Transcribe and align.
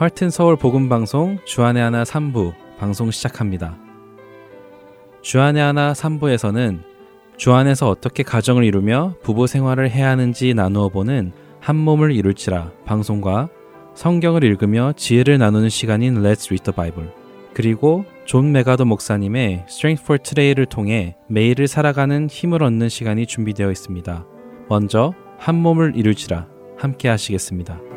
할튼 0.00 0.30
서울 0.30 0.56
복음 0.56 0.88
방송 0.88 1.36
주 1.44 1.59
안에 1.59 1.82
하나 1.82 2.04
3부 2.04 2.54
방송 2.78 3.10
시작합니다. 3.10 3.76
주 5.20 5.37
안에 5.37 5.62
하나 5.62 5.92
3부에서는 5.92 6.80
주 7.36 7.48
안에서 7.48 7.86
어떻게 7.90 8.22
가정을 8.22 8.64
이루며 8.64 9.16
부부 9.22 9.46
생활을 9.46 9.90
해야 9.90 10.08
하는지 10.08 10.54
나누어 10.54 10.88
보는 10.88 11.32
한 11.60 11.76
몸을 11.76 12.12
이룰지라 12.12 12.72
방송과 12.86 13.50
성경을 13.94 14.42
읽으며 14.42 14.94
지혜를 14.96 15.36
나누는 15.36 15.68
시간인 15.68 16.14
Let's 16.22 16.46
Read 16.46 16.62
the 16.64 16.74
Bible 16.74 17.10
그리고 17.52 18.06
존 18.24 18.52
맥아더 18.52 18.86
목사님의 18.86 19.66
Strength 19.68 20.04
for 20.04 20.18
Today를 20.18 20.64
통해 20.64 21.18
매일을 21.28 21.68
살아가는 21.68 22.26
힘을 22.26 22.62
얻는 22.62 22.88
시간이 22.88 23.26
준비되어 23.26 23.70
있습니다. 23.70 24.26
먼저 24.66 25.12
한 25.36 25.56
몸을 25.56 25.92
이룰지라 25.94 26.48
함께 26.78 27.10
하시겠습니다. 27.10 27.89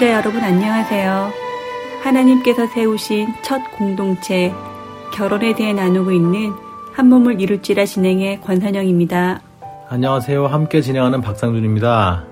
애청자 0.00 0.16
여러분 0.16 0.40
안녕하세요. 0.42 1.30
하나님께서 2.02 2.66
세우신 2.68 3.34
첫 3.42 3.60
공동체 3.76 4.50
결혼에 5.12 5.54
대해 5.54 5.74
나누고 5.74 6.10
있는 6.10 6.54
한 6.94 7.10
몸을 7.10 7.38
이룰지라 7.38 7.84
진행의 7.84 8.40
권선영입니다. 8.40 9.42
안녕하세요. 9.90 10.46
함께 10.46 10.80
진행하는 10.80 11.20
박상준입니다. 11.20 12.24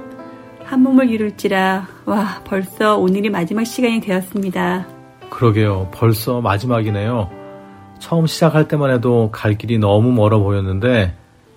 한 0.65 0.81
몸을 0.81 1.11
이룰지라 1.11 1.89
와 2.07 2.41
벌써 2.45 2.97
오늘이 2.97 3.29
마지막 3.29 3.65
시간이 3.65 4.01
되었습니다. 4.01 4.87
그러게요. 5.29 5.91
벌써 5.93 6.41
마지막이네요. 6.41 7.29
처음 7.99 8.27
시작할 8.27 8.67
때만 8.67 8.93
해도 8.93 9.29
갈 9.31 9.59
길이 9.59 9.79
너무 9.79 10.11
멀어 10.11 10.39
보였는데 10.39 11.15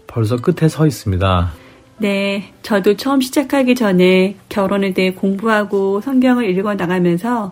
벌써 0.07 0.35
끝에 0.35 0.67
서 0.67 0.85
있습니다. 0.85 1.60
네, 2.01 2.51
저도 2.63 2.95
처음 2.97 3.21
시작하기 3.21 3.75
전에 3.75 4.35
결혼에 4.49 4.91
대해 4.91 5.13
공부하고 5.13 6.01
성경을 6.01 6.49
읽어 6.49 6.73
나가면서 6.73 7.51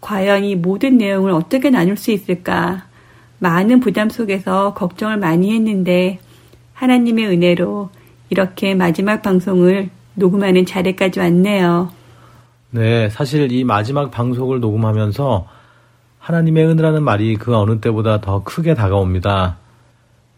과연 0.00 0.44
이 0.44 0.56
모든 0.56 0.96
내용을 0.96 1.32
어떻게 1.32 1.68
나눌 1.68 1.98
수 1.98 2.10
있을까 2.10 2.86
많은 3.40 3.80
부담 3.80 4.08
속에서 4.08 4.72
걱정을 4.72 5.18
많이 5.18 5.52
했는데 5.52 6.18
하나님의 6.72 7.26
은혜로 7.26 7.90
이렇게 8.30 8.74
마지막 8.74 9.20
방송을 9.20 9.90
녹음하는 10.14 10.64
자리까지 10.64 11.20
왔네요. 11.20 11.90
네, 12.70 13.10
사실 13.10 13.52
이 13.52 13.64
마지막 13.64 14.10
방송을 14.10 14.60
녹음하면서 14.60 15.46
하나님의 16.20 16.68
은혜라는 16.68 17.02
말이 17.02 17.36
그 17.36 17.54
어느 17.54 17.80
때보다 17.80 18.22
더 18.22 18.42
크게 18.44 18.72
다가옵니다. 18.72 19.58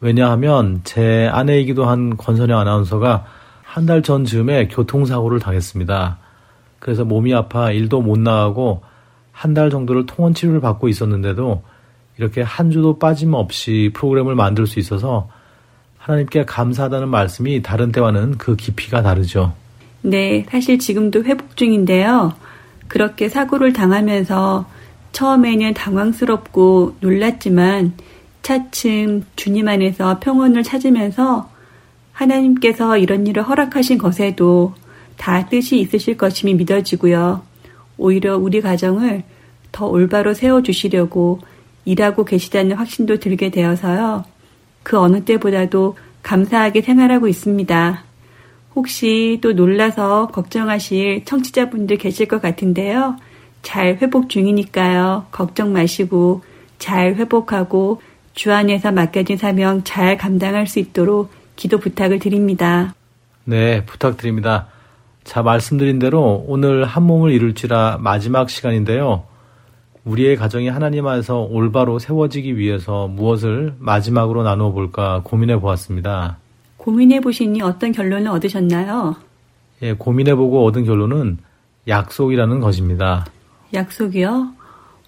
왜냐하면 0.00 0.80
제 0.82 1.28
아내이기도 1.32 1.84
한 1.84 2.16
권선영 2.16 2.58
아나운서가 2.58 3.35
한 3.76 3.84
달 3.84 4.00
전 4.00 4.24
즈음에 4.24 4.68
교통사고를 4.68 5.38
당했습니다. 5.38 6.16
그래서 6.78 7.04
몸이 7.04 7.34
아파 7.34 7.70
일도 7.72 8.00
못 8.00 8.18
나가고 8.18 8.80
한 9.32 9.52
달 9.52 9.68
정도를 9.68 10.06
통원 10.06 10.32
치료를 10.32 10.62
받고 10.62 10.88
있었는데도 10.88 11.62
이렇게 12.16 12.40
한 12.40 12.70
주도 12.70 12.98
빠짐없이 12.98 13.90
프로그램을 13.92 14.34
만들 14.34 14.66
수 14.66 14.78
있어서 14.78 15.28
하나님께 15.98 16.46
감사하다는 16.46 17.08
말씀이 17.10 17.60
다른 17.60 17.92
때와는 17.92 18.38
그 18.38 18.56
깊이가 18.56 19.02
다르죠. 19.02 19.52
네, 20.00 20.46
사실 20.48 20.78
지금도 20.78 21.24
회복 21.24 21.54
중인데요. 21.58 22.32
그렇게 22.88 23.28
사고를 23.28 23.74
당하면서 23.74 24.64
처음에는 25.12 25.74
당황스럽고 25.74 26.96
놀랐지만 27.00 27.92
차츰 28.40 29.24
주님 29.36 29.68
안에서 29.68 30.18
평온을 30.20 30.62
찾으면서 30.62 31.50
하나님께서 32.16 32.96
이런 32.96 33.26
일을 33.26 33.42
허락하신 33.42 33.98
것에도 33.98 34.74
다 35.16 35.46
뜻이 35.46 35.78
있으실 35.78 36.16
것임이 36.16 36.54
믿어지고요. 36.54 37.42
오히려 37.98 38.36
우리 38.36 38.60
가정을 38.60 39.22
더 39.70 39.86
올바로 39.86 40.32
세워주시려고 40.32 41.40
일하고 41.84 42.24
계시다는 42.24 42.76
확신도 42.76 43.20
들게 43.20 43.50
되어서요. 43.50 44.24
그 44.82 44.98
어느 44.98 45.24
때보다도 45.24 45.96
감사하게 46.22 46.82
생활하고 46.82 47.28
있습니다. 47.28 48.02
혹시 48.74 49.38
또 49.42 49.52
놀라서 49.52 50.28
걱정하실 50.28 51.24
청취자분들 51.24 51.98
계실 51.98 52.26
것 52.26 52.40
같은데요. 52.40 53.16
잘 53.62 53.98
회복 54.00 54.28
중이니까요. 54.28 55.26
걱정 55.30 55.72
마시고 55.72 56.42
잘 56.78 57.14
회복하고 57.14 58.00
주 58.34 58.52
안에서 58.52 58.92
맡겨진 58.92 59.36
사명 59.36 59.82
잘 59.84 60.16
감당할 60.16 60.66
수 60.66 60.78
있도록 60.78 61.30
기도 61.56 61.78
부탁을 61.78 62.18
드립니다. 62.18 62.94
네, 63.44 63.84
부탁드립니다. 63.84 64.68
자, 65.24 65.42
말씀드린 65.42 65.98
대로 65.98 66.44
오늘 66.46 66.84
한 66.84 67.02
몸을 67.02 67.32
이룰지라 67.32 67.98
마지막 68.00 68.48
시간인데요. 68.48 69.24
우리의 70.04 70.36
가정이 70.36 70.68
하나님 70.68 71.06
안에서 71.06 71.40
올바로 71.40 71.98
세워지기 71.98 72.56
위해서 72.56 73.08
무엇을 73.08 73.74
마지막으로 73.78 74.44
나누어 74.44 74.70
볼까 74.70 75.20
고민해 75.24 75.58
보았습니다. 75.58 76.38
고민해 76.76 77.20
보시니 77.20 77.60
어떤 77.62 77.90
결론을 77.90 78.28
얻으셨나요? 78.28 79.16
예, 79.82 79.94
고민해 79.94 80.36
보고 80.36 80.64
얻은 80.64 80.84
결론은 80.84 81.38
약속이라는 81.88 82.60
것입니다. 82.60 83.26
약속이요? 83.74 84.52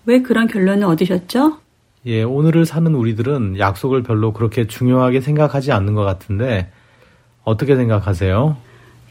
왜 0.06 0.22
그런 0.22 0.48
결론을 0.48 0.84
얻으셨죠? 0.84 1.58
예, 2.08 2.22
오늘을 2.22 2.64
사는 2.64 2.94
우리들은 2.94 3.58
약속을 3.58 4.02
별로 4.02 4.32
그렇게 4.32 4.66
중요하게 4.66 5.20
생각하지 5.20 5.72
않는 5.72 5.94
것 5.94 6.04
같은데 6.04 6.72
어떻게 7.44 7.76
생각하세요? 7.76 8.56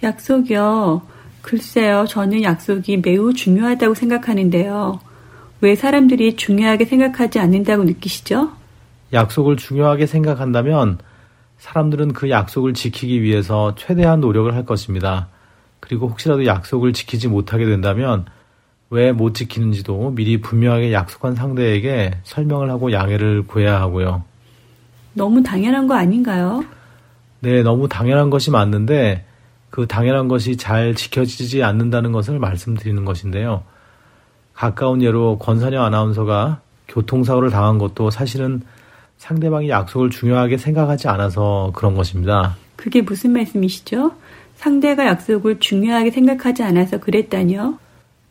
약속이요. 0.01 1.03
글쎄요, 1.43 2.05
저는 2.09 2.41
약속이 2.41 2.97
매우 3.05 3.33
중요하다고 3.33 3.93
생각하는데요. 3.93 4.99
왜 5.61 5.75
사람들이 5.75 6.37
중요하게 6.37 6.85
생각하지 6.85 7.37
않는다고 7.37 7.83
느끼시죠? 7.83 8.49
약속을 9.13 9.57
중요하게 9.57 10.07
생각한다면 10.07 10.97
사람들은 11.59 12.13
그 12.13 12.31
약속을 12.31 12.73
지키기 12.73 13.21
위해서 13.21 13.75
최대한 13.75 14.21
노력을 14.21 14.51
할 14.55 14.65
것입니다. 14.65 15.27
그리고 15.79 16.07
혹시라도 16.07 16.47
약속을 16.47 16.93
지키지 16.93 17.27
못하게 17.27 17.67
된다면 17.67 18.25
왜 18.89 19.11
못 19.11 19.33
지키는지도 19.33 20.11
미리 20.11 20.39
분명하게 20.39 20.93
약속한 20.93 21.35
상대에게 21.35 22.11
설명을 22.23 22.69
하고 22.69 22.91
양해를 22.91 23.45
구해야 23.45 23.81
하고요. 23.81 24.23
너무 25.13 25.43
당연한 25.43 25.87
거 25.87 25.95
아닌가요? 25.95 26.63
네, 27.39 27.63
너무 27.63 27.87
당연한 27.89 28.29
것이 28.29 28.51
맞는데 28.51 29.25
그 29.69 29.87
당연한 29.87 30.27
것이 30.27 30.57
잘 30.57 30.95
지켜지지 30.95 31.63
않는다는 31.63 32.11
것을 32.11 32.39
말씀드리는 32.39 33.03
것인데요. 33.03 33.63
가까운 34.53 35.01
예로 35.01 35.37
권선영 35.37 35.83
아나운서가 35.83 36.61
교통사고를 36.87 37.49
당한 37.49 37.77
것도 37.77 38.09
사실은 38.09 38.61
상대방이 39.17 39.69
약속을 39.69 40.09
중요하게 40.09 40.57
생각하지 40.57 41.07
않아서 41.09 41.71
그런 41.75 41.95
것입니다. 41.95 42.55
그게 42.75 43.01
무슨 43.01 43.33
말씀이시죠? 43.33 44.13
상대가 44.55 45.05
약속을 45.05 45.59
중요하게 45.59 46.11
생각하지 46.11 46.63
않아서 46.63 46.99
그랬다니요? 46.99 47.77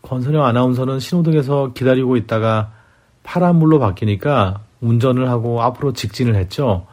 권선영 0.06 0.44
아나운서는 0.44 1.00
신호등에서 1.00 1.72
기다리고 1.74 2.16
있다가 2.16 2.72
파란불로 3.24 3.80
바뀌니까 3.80 4.60
운전을 4.80 5.28
하고 5.28 5.62
앞으로 5.62 5.92
직진을 5.92 6.36
했죠. 6.36 6.86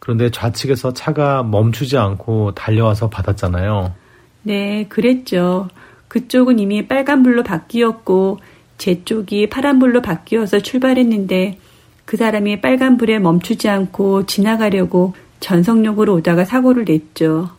그런데 0.00 0.30
좌측에서 0.30 0.92
차가 0.92 1.42
멈추지 1.44 1.96
않고 1.96 2.54
달려와서 2.54 3.10
받았잖아요. 3.10 3.94
네, 4.42 4.86
그랬죠. 4.88 5.68
그쪽은 6.08 6.58
이미 6.58 6.88
빨간불로 6.88 7.44
바뀌었고 7.44 8.38
제 8.76 9.04
쪽이 9.04 9.50
파란불로 9.50 10.02
바뀌어서 10.02 10.60
출발했는데 10.60 11.58
그 12.04 12.16
사람이 12.16 12.60
빨간불에 12.60 13.18
멈추지 13.18 13.68
않고 13.68 14.26
지나가려고 14.26 15.14
전속력으로 15.40 16.14
오다가 16.14 16.44
사고를 16.44 16.84
냈죠. 16.86 17.50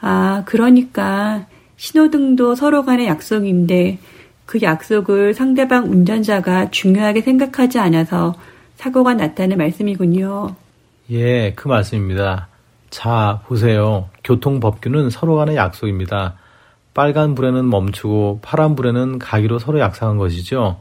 아, 0.00 0.42
그러니까 0.46 1.46
신호등도 1.76 2.56
서로 2.56 2.84
간의 2.84 3.06
약속인데 3.06 3.98
그 4.48 4.62
약속을 4.62 5.34
상대방 5.34 5.90
운전자가 5.90 6.70
중요하게 6.70 7.20
생각하지 7.20 7.78
않아서 7.80 8.34
사고가 8.76 9.12
났다는 9.12 9.58
말씀이군요. 9.58 10.56
예, 11.10 11.52
그 11.52 11.68
말씀입니다. 11.68 12.48
자, 12.88 13.42
보세요. 13.44 14.08
교통법규는 14.24 15.10
서로 15.10 15.36
간의 15.36 15.56
약속입니다. 15.56 16.36
빨간 16.94 17.34
불에는 17.34 17.68
멈추고 17.68 18.38
파란 18.40 18.74
불에는 18.74 19.18
가기로 19.18 19.58
서로 19.58 19.80
약속한 19.80 20.16
것이죠. 20.16 20.80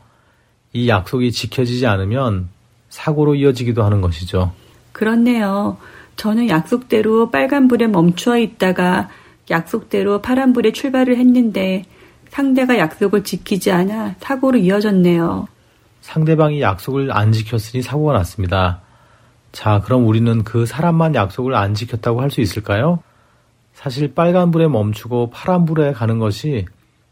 이 0.72 0.88
약속이 0.88 1.34
지켜지지 1.34 1.88
않으면 1.88 2.48
사고로 2.88 3.36
이어지기도 3.36 3.84
하는 3.84 4.00
것이죠. 4.00 4.54
그렇네요. 4.94 5.76
저는 6.16 6.48
약속대로 6.48 7.32
빨간 7.32 7.68
불에 7.68 7.88
멈추어 7.88 8.38
있다가 8.38 9.10
약속대로 9.52 10.22
파란 10.22 10.54
불에 10.54 10.72
출발을 10.72 11.18
했는데 11.18 11.84
상대가 12.38 12.78
약속을 12.78 13.24
지키지 13.24 13.72
않아 13.72 14.14
사고로 14.20 14.60
이어졌네요. 14.60 15.48
상대방이 16.02 16.62
약속을 16.62 17.12
안 17.12 17.32
지켰으니 17.32 17.82
사고가 17.82 18.14
났습니다. 18.14 18.82
자, 19.52 19.82
그럼 19.84 20.06
우리는 20.06 20.44
그 20.44 20.68
사람만 20.68 21.16
약속을 21.16 21.56
안 21.56 21.74
지켰다고 21.74 22.22
할 22.22 22.30
수 22.30 22.42
있을까요? 22.42 23.00
사실 23.74 24.14
빨간불에 24.14 24.68
멈추고 24.68 25.32
파란불에 25.32 25.94
가는 25.94 26.20
것이 26.20 26.68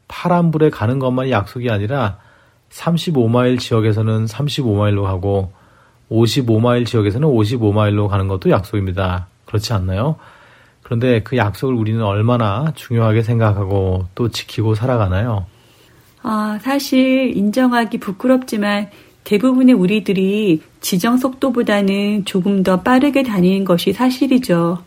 파란불에 0.07 0.69
가는 0.69 0.99
것만이 0.99 1.31
약속이 1.31 1.71
아니라 1.71 2.19
35마일 2.69 3.57
지역에서는 3.57 4.25
35마일로 4.25 5.01
가고 5.05 5.51
55마일 6.11 6.85
지역에서는 6.85 7.27
55마일로 7.27 8.09
가는 8.09 8.27
것도 8.27 8.51
약속입니다. 8.51 9.25
그렇지 9.45 9.73
않나요? 9.73 10.17
그런데 10.85 11.21
그 11.23 11.35
약속을 11.35 11.73
우리는 11.73 11.99
얼마나 12.03 12.71
중요하게 12.75 13.23
생각하고 13.23 14.05
또 14.13 14.29
지키고 14.29 14.75
살아가나요? 14.75 15.47
아, 16.21 16.59
사실 16.61 17.35
인정하기 17.35 17.97
부끄럽지만 17.97 18.91
대부분의 19.23 19.73
우리들이 19.73 20.61
지정 20.81 21.17
속도보다는 21.17 22.25
조금 22.25 22.61
더 22.61 22.81
빠르게 22.81 23.23
다니는 23.23 23.65
것이 23.65 23.93
사실이죠. 23.93 24.83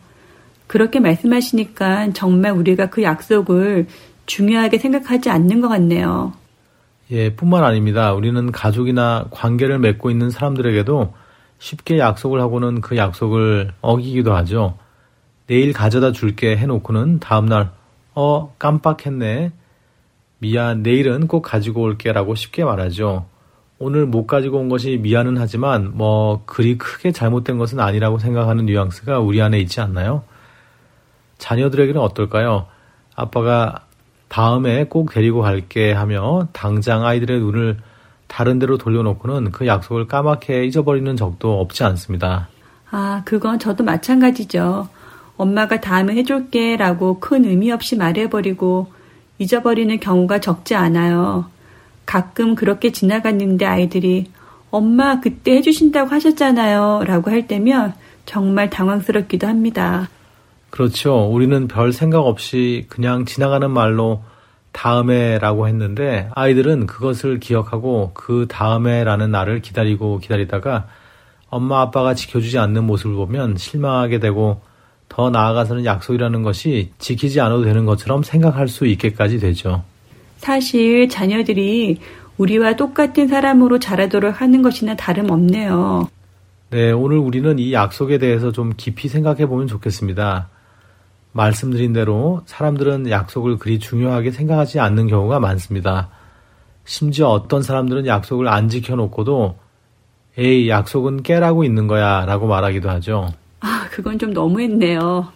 그렇게 0.69 1.00
말씀하시니까 1.00 2.12
정말 2.12 2.53
우리가 2.53 2.91
그 2.91 3.03
약속을 3.03 3.89
중요하게 4.27 4.79
생각하지 4.79 5.31
않는 5.31 5.61
것 5.61 5.69
같네요. 5.69 6.33
예, 7.11 7.35
뿐만 7.35 7.65
아닙니다. 7.65 8.12
우리는 8.12 8.53
가족이나 8.53 9.27
관계를 9.33 9.81
맺고 9.81 10.12
있는 10.12 10.31
사람들에게도 10.31 11.12
쉽게 11.59 11.99
약속을 11.99 12.41
하고는 12.41 12.83
그 12.83 12.97
약속을 12.97 13.73
어기기도 13.81 14.37
하죠. 14.37 14.79
내일 15.49 15.73
가져다 15.73 16.12
줄게 16.12 16.56
해놓고는 16.56 17.21
다음날, 17.21 17.73
어, 18.15 18.55
깜빡했네. 18.59 19.53
미안, 20.41 20.83
내일은 20.83 21.27
꼭 21.27 21.43
가지고 21.43 21.83
올게 21.83 22.12
라고 22.12 22.35
쉽게 22.35 22.65
말하죠. 22.65 23.27
오늘 23.79 24.06
못 24.06 24.27
가지고 24.27 24.59
온 24.59 24.69
것이 24.69 24.99
미안은 24.99 25.39
하지만 25.39 25.97
뭐 25.97 26.43
그리 26.47 26.77
크게 26.77 27.12
잘못된 27.12 27.59
것은 27.59 27.81
아니라고 27.81 28.19
생각하는 28.19 28.67
뉘앙스가 28.67 29.21
우리 29.21 29.41
안에 29.41 29.59
있지 29.61 29.81
않나요? 29.81 30.23
자녀들에게는 31.39 32.01
어떨까요? 32.01 32.67
아빠가 33.15 33.87
다음에 34.29 34.85
꼭 34.85 35.12
데리고 35.12 35.41
갈게 35.41 35.93
하며 35.93 36.49
당장 36.53 37.06
아이들의 37.06 37.41
눈을 37.41 37.79
다른 38.27 38.59
데로 38.59 38.77
돌려놓고는 38.77 39.53
그 39.53 39.67
약속을 39.67 40.09
까맣게 40.09 40.67
잊어버리는 40.67 41.17
적도 41.17 41.61
없지 41.61 41.85
않습니다. 41.85 42.49
아, 42.91 43.23
그건 43.25 43.59
저도 43.59 43.85
마찬가지죠. 43.85 44.89
엄마가 45.38 45.81
다음에 45.81 46.14
해줄게 46.17 46.76
라고 46.76 47.20
큰 47.20 47.44
의미 47.44 47.70
없이 47.70 47.96
말해버리고 47.96 48.93
잊어버리는 49.38 49.99
경우가 49.99 50.40
적지 50.40 50.75
않아요. 50.75 51.46
가끔 52.05 52.55
그렇게 52.55 52.93
지나갔는데 52.93 53.64
아이들이 53.64 54.26
엄마 54.70 55.20
그때 55.20 55.52
해주신다고 55.52 56.11
하셨잖아요 56.11 57.05
라고 57.06 57.31
할 57.31 57.46
때면 57.46 57.94
정말 58.26 58.69
당황스럽기도 58.69 59.46
합니다. 59.46 60.08
그렇죠. 60.70 61.31
우리는 61.31 61.69
별 61.69 61.93
생각 61.93 62.20
없이 62.20 62.84
그냥 62.88 63.25
지나가는 63.25 63.70
말로 63.70 64.23
다음에 64.73 65.38
라고 65.38 65.67
했는데 65.67 66.29
아이들은 66.34 66.87
그것을 66.87 67.41
기억하고 67.41 68.11
그 68.12 68.46
다음에 68.49 69.05
라는 69.05 69.31
날을 69.31 69.62
기다리고 69.62 70.19
기다리다가 70.19 70.88
엄마 71.49 71.81
아빠가 71.81 72.14
지켜주지 72.14 72.58
않는 72.58 72.84
모습을 72.84 73.17
보면 73.17 73.56
실망하게 73.56 74.19
되고 74.19 74.61
더 75.08 75.31
나아가서는 75.31 75.84
약속이라는 75.84 76.43
것이 76.43 76.90
지키지 76.99 77.40
않아도 77.40 77.64
되는 77.64 77.84
것처럼 77.87 78.22
생각할 78.22 78.69
수 78.69 78.87
있게까지 78.87 79.38
되죠. 79.38 79.82
사실 80.37 81.08
자녀들이 81.08 81.99
우리와 82.37 82.76
똑같은 82.76 83.26
사람으로 83.26 83.78
자라도록 83.78 84.40
하는 84.40 84.62
것이나 84.62 84.94
다름없네요. 84.96 86.08
네, 86.70 86.93
오늘 86.93 87.19
우리는 87.19 87.58
이 87.58 87.72
약속에 87.72 88.19
대해서 88.19 88.52
좀 88.52 88.72
깊이 88.76 89.08
생각해 89.08 89.46
보면 89.46 89.66
좋겠습니다. 89.66 90.49
말씀드린 91.32 91.93
대로 91.93 92.43
사람들은 92.46 93.10
약속을 93.10 93.58
그리 93.58 93.78
중요하게 93.78 94.31
생각하지 94.31 94.78
않는 94.81 95.08
경우가 95.08 95.40
많습니다. 95.40 96.08
심지어 96.84 97.28
어떤 97.28 97.62
사람들은 97.62 98.06
약속을 98.06 98.49
안 98.49 98.69
지켜놓고도 98.69 99.56
에이, 100.38 100.69
약속은 100.69 101.22
깨라고 101.22 101.64
있는 101.64 101.87
거야 101.87 102.25
라고 102.25 102.46
말하기도 102.46 102.88
하죠. 102.90 103.28
아, 103.60 103.88
그건 103.90 104.19
좀 104.19 104.32
너무했네요. 104.32 105.28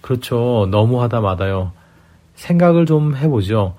그렇죠. 0.00 0.66
너무하다 0.70 1.20
마다요. 1.20 1.72
생각을 2.34 2.86
좀 2.86 3.16
해보죠. 3.16 3.74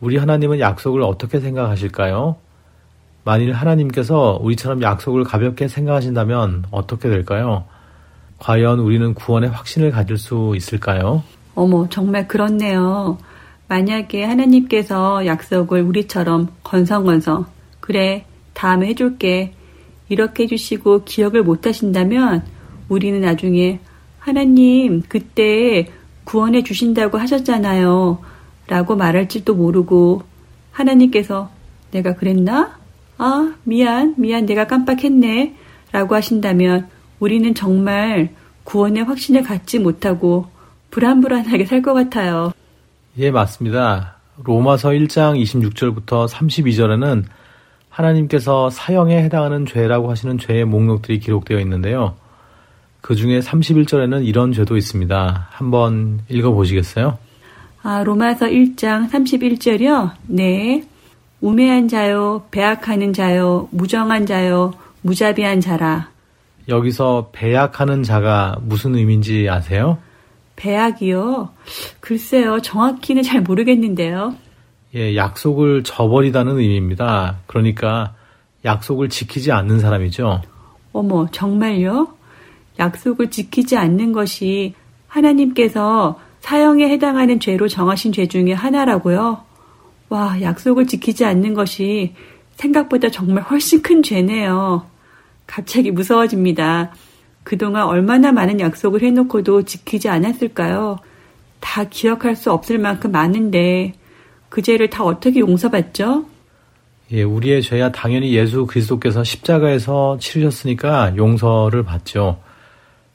우리 0.00 0.16
하나님은 0.16 0.60
약속을 0.60 1.02
어떻게 1.02 1.40
생각하실까요? 1.40 2.36
만일 3.24 3.52
하나님께서 3.52 4.38
우리처럼 4.40 4.82
약속을 4.82 5.24
가볍게 5.24 5.68
생각하신다면 5.68 6.66
어떻게 6.70 7.08
될까요? 7.08 7.64
과연 8.38 8.78
우리는 8.78 9.14
구원의 9.14 9.50
확신을 9.50 9.90
가질 9.90 10.18
수 10.18 10.52
있을까요? 10.56 11.22
어머, 11.54 11.88
정말 11.88 12.28
그렇네요. 12.28 13.18
만약에 13.68 14.24
하나님께서 14.24 15.26
약속을 15.26 15.82
우리처럼 15.82 16.48
건성건성, 16.62 17.46
그래, 17.80 18.24
다음에 18.52 18.86
해줄게. 18.88 19.52
이렇게 20.08 20.44
해주시고 20.44 21.04
기억을 21.04 21.42
못 21.42 21.66
하신다면 21.66 22.44
우리는 22.88 23.20
나중에 23.20 23.80
하나님, 24.18 25.02
그때 25.08 25.88
구원해 26.24 26.62
주신다고 26.62 27.18
하셨잖아요. 27.18 28.18
라고 28.68 28.96
말할지도 28.96 29.54
모르고 29.54 30.22
하나님께서 30.72 31.50
내가 31.92 32.14
그랬나? 32.16 32.78
아, 33.18 33.54
미안, 33.64 34.14
미안, 34.18 34.44
내가 34.46 34.66
깜빡했네. 34.66 35.54
라고 35.92 36.14
하신다면 36.14 36.88
우리는 37.20 37.54
정말 37.54 38.30
구원의 38.64 39.04
확신을 39.04 39.42
갖지 39.44 39.78
못하고 39.78 40.46
불안불안하게 40.90 41.66
살 41.66 41.82
것 41.82 41.94
같아요. 41.94 42.52
예, 43.18 43.30
맞습니다. 43.30 44.16
로마서 44.42 44.90
1장 44.90 45.40
26절부터 45.40 46.28
32절에는 46.28 47.24
하나님께서 47.88 48.68
사형에 48.68 49.22
해당하는 49.22 49.64
죄라고 49.64 50.10
하시는 50.10 50.36
죄의 50.38 50.64
목록들이 50.66 51.20
기록되어 51.20 51.60
있는데요. 51.60 52.16
그 53.06 53.14
중에 53.14 53.38
31절에는 53.38 54.26
이런 54.26 54.50
죄도 54.50 54.76
있습니다. 54.76 55.46
한번 55.52 56.22
읽어보시겠어요? 56.28 57.16
아, 57.84 58.02
로마서 58.02 58.46
1장 58.46 59.08
31절이요? 59.08 60.10
네. 60.26 60.84
우매한 61.40 61.86
자요, 61.86 62.46
배악하는 62.50 63.12
자요, 63.12 63.68
무정한 63.70 64.26
자요, 64.26 64.74
무자비한 65.02 65.60
자라. 65.60 66.10
여기서 66.66 67.30
배약하는 67.30 68.02
자가 68.02 68.56
무슨 68.62 68.96
의미인지 68.96 69.48
아세요? 69.48 69.98
배약이요? 70.56 71.50
글쎄요, 72.00 72.60
정확히는 72.60 73.22
잘 73.22 73.40
모르겠는데요. 73.40 74.34
예, 74.96 75.14
약속을 75.14 75.84
저버리다는 75.84 76.58
의미입니다. 76.58 77.36
그러니까 77.46 78.14
약속을 78.64 79.10
지키지 79.10 79.52
않는 79.52 79.78
사람이죠. 79.78 80.42
어머, 80.92 81.28
정말요? 81.30 82.15
약속을 82.78 83.30
지키지 83.30 83.76
않는 83.76 84.12
것이 84.12 84.74
하나님께서 85.08 86.20
사형에 86.40 86.88
해당하는 86.88 87.40
죄로 87.40 87.68
정하신 87.68 88.12
죄 88.12 88.26
중에 88.26 88.52
하나라고요? 88.52 89.42
와, 90.08 90.40
약속을 90.40 90.86
지키지 90.86 91.24
않는 91.24 91.54
것이 91.54 92.14
생각보다 92.54 93.10
정말 93.10 93.42
훨씬 93.42 93.82
큰 93.82 94.02
죄네요. 94.02 94.86
갑자기 95.46 95.90
무서워집니다. 95.90 96.92
그동안 97.42 97.86
얼마나 97.86 98.32
많은 98.32 98.60
약속을 98.60 99.02
해놓고도 99.02 99.62
지키지 99.62 100.08
않았을까요? 100.08 100.98
다 101.60 101.84
기억할 101.84 102.36
수 102.36 102.52
없을 102.52 102.78
만큼 102.78 103.12
많은데 103.12 103.94
그 104.48 104.62
죄를 104.62 104.90
다 104.90 105.04
어떻게 105.04 105.40
용서받죠? 105.40 106.26
예, 107.12 107.22
우리의 107.22 107.62
죄야 107.62 107.92
당연히 107.92 108.34
예수 108.34 108.66
그리스도께서 108.66 109.22
십자가에서 109.22 110.18
치르셨으니까 110.20 111.16
용서를 111.16 111.84
받죠. 111.84 112.38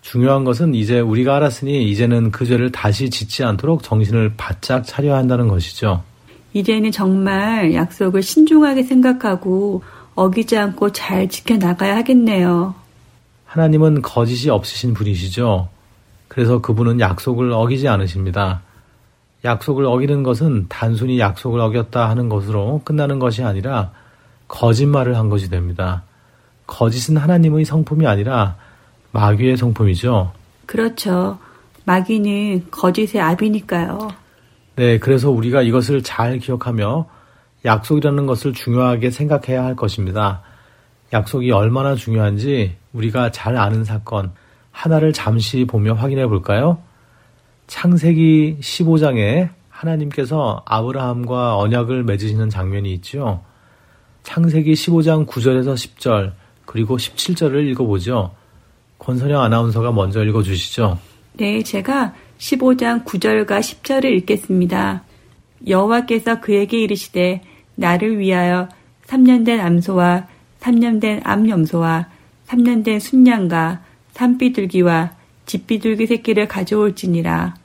중요한 0.01 0.43
것은 0.43 0.74
이제 0.74 1.00
우리가 1.00 1.36
알았으니 1.38 1.89
이제는 1.89 2.31
그 2.31 2.46
죄를 2.46 2.72
다시 2.72 3.10
짓지 3.10 3.43
않도록 3.43 3.84
정신을 3.84 4.34
바짝 4.36 4.86
차려야 4.86 5.15
한다는 5.17 5.48
것이죠. 5.48 6.03
이제는 6.53 6.91
정말 6.91 7.74
약속을 7.74 8.22
신중하게 8.24 8.84
생각하고 8.84 9.84
어기지 10.15 10.58
않고 10.58 10.91
잘 10.91 11.29
지켜나가야 11.29 11.96
하겠네요. 11.98 12.75
하나님은 13.46 14.01
거짓이 14.01 14.50
없으신 14.50 14.93
분이시죠. 14.93 15.70
그래서 16.27 16.62
그분은 16.62 17.00
약속을 17.00 17.51
어기지 17.51 17.88
않으십니다. 17.88 18.62
약속을 19.43 19.86
어기는 19.86 20.24
것은 20.24 20.67
단순히 20.70 21.20
약속을 21.20 21.60
어겼다 21.60 22.10
하는 22.10 22.29
것으로 22.29 22.81
끝나는 22.84 23.20
것이 23.20 23.43
아니라 23.43 23.91
거짓말을 24.48 25.17
한 25.17 25.29
것이 25.29 25.50
됩니다. 25.50 26.03
거짓은 26.67 27.17
하나님의 27.17 27.65
성품이 27.65 28.08
아니라 28.08 28.55
마귀의 29.12 29.58
성품이죠. 29.58 30.32
그렇죠. 30.65 31.38
마귀는 31.86 32.72
거짓의 32.72 33.22
압이니까요. 33.22 34.10
네, 34.75 35.00
그래서 35.00 35.30
우리가 35.30 35.62
이것을 35.62 36.03
잘 36.03 36.39
기억하며 36.39 37.08
약속이라는 37.65 38.25
것을 38.25 38.53
중요하게 38.53 39.12
생각해야 39.12 39.63
할 39.63 39.75
것입니다. 39.75 40.41
약속이 41.13 41.51
얼마나 41.51 41.96
중요한지 41.96 42.77
우리가 42.94 43.32
잘 43.32 43.58
아는 43.58 43.84
사건 43.84 44.32
하나를 44.72 45.13
잠시 45.13 45.65
보며 45.65 45.94
확인해 45.94 46.25
볼까요? 46.27 46.77
창세기 47.68 48.58
15장에 48.62 49.50
하나님께서 49.70 50.63
아브라함과 50.65 51.58
언약을 51.58 52.03
맺으시는 52.03 52.50
장면이 52.50 52.94
있죠. 52.96 53.44
창세기 54.24 54.74
15장 54.74 55.25
9절에서 55.25 55.74
10절 55.74 56.34
그리고 56.65 56.98
17절을 56.98 57.68
읽어보죠. 57.72 58.32
권선영 59.01 59.41
아나운서가 59.41 59.91
먼저 59.91 60.24
읽어주시죠. 60.24 61.00
네, 61.34 61.63
제가 61.63 62.13
15장 62.38 63.03
9절과 63.03 63.60
10절을 63.60 64.05
읽겠습니다. 64.05 65.03
여호와께서 65.67 66.39
그에게 66.39 66.79
이르시되 66.79 67.41
나를 67.75 68.20
위하여 68.20 68.70
3년 69.08 69.43
된 69.43 69.60
암소와 69.60 70.27
3년 70.60 71.01
된 71.01 71.20
암염소와 71.24 72.10
3년 72.48 72.84
된 72.84 73.00
순양과 73.00 73.81
산비둘기와 74.12 75.12
집비둘기 75.48 76.05
새끼를 76.05 76.48
가져올지니라. 76.48 77.55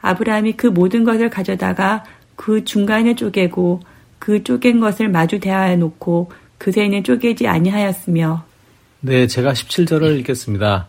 아브라함이 0.00 0.54
그 0.54 0.66
모든 0.66 1.04
것을 1.04 1.28
가져다가 1.28 2.04
그 2.36 2.64
중간에 2.64 3.14
쪼개고 3.14 3.80
그 4.18 4.42
쪼갠 4.42 4.80
것을 4.80 5.10
마주 5.10 5.40
대하여 5.40 5.76
놓고 5.76 6.30
그새는 6.56 7.04
쪼개지 7.04 7.48
아니하였으며. 7.48 8.44
네, 9.00 9.26
제가 9.26 9.52
17절을 9.52 10.18
읽겠습니다. 10.20 10.88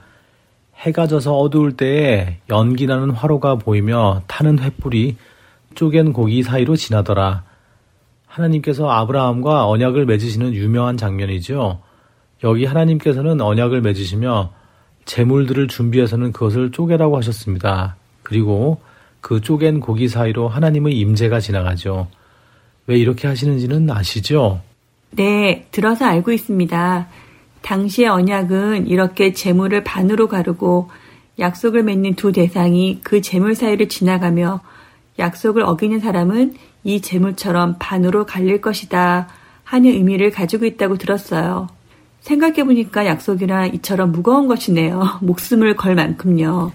해가 0.78 1.08
져서 1.08 1.36
어두울 1.38 1.76
때에 1.76 2.38
연기 2.50 2.86
나는 2.86 3.10
화로가 3.10 3.56
보이며 3.56 4.22
타는 4.28 4.58
횃불이 4.58 5.16
쪼갠 5.76 6.14
고기 6.14 6.42
사이로 6.42 6.76
지나더라. 6.76 7.44
하나님께서 8.26 8.90
아브라함과 8.90 9.68
언약을 9.68 10.06
맺으시는 10.06 10.54
유명한 10.54 10.96
장면이죠. 10.96 11.82
여기 12.44 12.66
하나님께서는 12.66 13.42
언약을 13.42 13.82
맺으시며 13.82 14.54
재물들을 15.06 15.68
준비해서는 15.68 16.32
그것을 16.32 16.72
쪼개라고 16.72 17.18
하셨습니다. 17.18 17.98
그리고 18.24 18.80
그 19.20 19.42
쪼갠 19.42 19.80
고기 19.80 20.08
사이로 20.08 20.48
하나님의 20.48 20.98
임재가 20.98 21.40
지나가죠. 21.40 22.08
왜 22.86 22.98
이렇게 22.98 23.28
하시는지는 23.28 23.90
아시죠? 23.90 24.62
네, 25.12 25.66
들어서 25.72 26.06
알고 26.06 26.32
있습니다. 26.32 27.08
당시의 27.62 28.08
언약은 28.08 28.88
이렇게 28.88 29.34
재물을 29.34 29.84
반으로 29.84 30.28
가르고 30.28 30.90
약속을 31.40 31.84
맺는 31.84 32.16
두 32.16 32.32
대상이 32.32 33.00
그 33.04 33.22
재물 33.22 33.56
사이를 33.56 33.90
지나가며 33.90 34.62
약속을 35.20 35.64
어기는 35.64 36.00
사람은 36.00 36.56
이 36.84 37.02
재물처럼 37.02 37.76
반으로 37.80 38.26
갈릴 38.26 38.62
것이다 38.62 39.28
하는 39.64 39.90
의미를 39.90 40.32
가지고 40.32 40.66
있다고 40.66 40.98
들었어요. 40.98 41.68
생각해보니까 42.22 43.06
약속이란 43.06 43.74
이처럼 43.76 44.12
무거운 44.12 44.48
것이네요. 44.48 45.20
목숨을 45.22 45.76
걸 45.76 45.96
만큼요. 45.96 46.72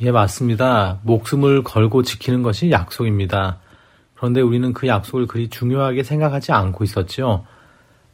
예, 0.00 0.10
맞습니다. 0.10 0.98
목숨을 1.04 1.62
걸고 1.62 2.02
지키는 2.02 2.42
것이 2.42 2.70
약속입니다. 2.70 3.58
그런데 4.14 4.40
우리는 4.40 4.72
그 4.72 4.86
약속을 4.86 5.26
그리 5.26 5.48
중요하게 5.48 6.02
생각하지 6.02 6.52
않고 6.52 6.84
있었죠. 6.84 7.44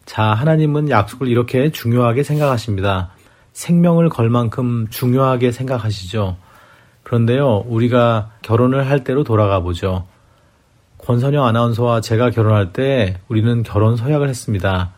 자, 0.05 0.23
하나님은 0.23 0.91
약속을 0.91 1.29
이렇게 1.29 1.71
중요하게 1.71 2.23
생각하십니다. 2.23 3.11
생명을 3.53 4.09
걸 4.09 4.31
만큼 4.31 4.87
중요하게 4.91 5.53
생각하시죠. 5.53 6.37
그런데요, 7.03 7.65
우리가 7.67 8.31
결혼을 8.43 8.89
할 8.89 9.05
때로 9.05 9.25
돌아가 9.25 9.61
보죠. 9.61 10.07
권선영 10.99 11.45
아나운서와 11.45 12.01
제가 12.01 12.31
결혼할 12.31 12.73
때 12.73 13.19
우리는 13.29 13.63
결혼 13.63 13.97
서약을 13.97 14.29
했습니다. 14.29 14.93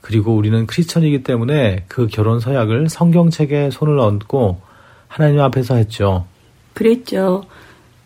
그리고 0.00 0.34
우리는 0.34 0.66
크리스천이기 0.66 1.22
때문에 1.22 1.84
그 1.88 2.06
결혼 2.06 2.40
서약을 2.40 2.88
성경책에 2.88 3.70
손을 3.70 3.98
얹고 3.98 4.60
하나님 5.08 5.40
앞에서 5.40 5.76
했죠. 5.76 6.26
그랬죠. 6.74 7.44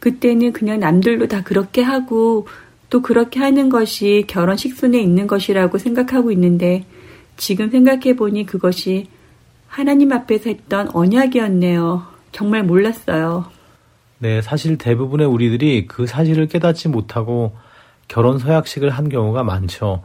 그때는 0.00 0.52
그냥 0.52 0.80
남들도 0.80 1.28
다 1.28 1.42
그렇게 1.42 1.82
하고 1.82 2.46
또 2.94 3.02
그렇게 3.02 3.40
하는 3.40 3.70
것이 3.70 4.22
결혼 4.28 4.56
식순에 4.56 5.00
있는 5.00 5.26
것이라고 5.26 5.78
생각하고 5.78 6.30
있는데 6.30 6.84
지금 7.36 7.68
생각해 7.68 8.14
보니 8.14 8.46
그것이 8.46 9.08
하나님 9.66 10.12
앞에서 10.12 10.50
했던 10.50 10.88
언약이었네요. 10.94 12.06
정말 12.30 12.62
몰랐어요. 12.62 13.46
네, 14.18 14.40
사실 14.42 14.78
대부분의 14.78 15.26
우리들이 15.26 15.88
그 15.88 16.06
사실을 16.06 16.46
깨닫지 16.46 16.88
못하고 16.88 17.56
결혼 18.06 18.38
서약식을 18.38 18.90
한 18.90 19.08
경우가 19.08 19.42
많죠. 19.42 20.04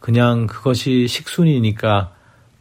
그냥 0.00 0.48
그것이 0.48 1.06
식순이니까 1.06 2.10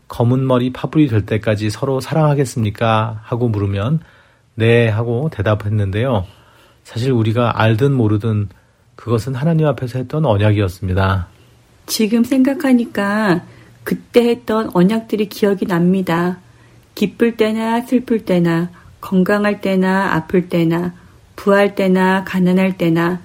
검은 0.07 0.45
머리 0.45 0.71
파뿌리 0.71 1.07
될 1.07 1.25
때까지 1.25 1.71
서로 1.71 1.99
사랑하겠습니까? 1.99 3.21
하고 3.23 3.49
물으면 3.49 4.01
네 4.53 4.87
하고 4.87 5.31
대답했는데요. 5.33 6.27
사실 6.83 7.11
우리가 7.11 7.59
알든 7.59 7.91
모르든 7.91 8.49
그것은 8.95 9.35
하나님 9.35 9.67
앞에서 9.67 9.99
했던 9.99 10.25
언약이었습니다. 10.25 11.27
지금 11.85 12.23
생각하니까 12.23 13.43
그때 13.83 14.29
했던 14.29 14.69
언약들이 14.73 15.27
기억이 15.29 15.65
납니다. 15.65 16.39
기쁠 16.95 17.37
때나 17.37 17.81
슬플 17.81 18.25
때나 18.25 18.69
건강할 19.01 19.61
때나 19.61 20.13
아플 20.13 20.47
때나 20.47 20.93
부할 21.35 21.75
때나 21.75 22.23
가난할 22.23 22.77
때나 22.77 23.21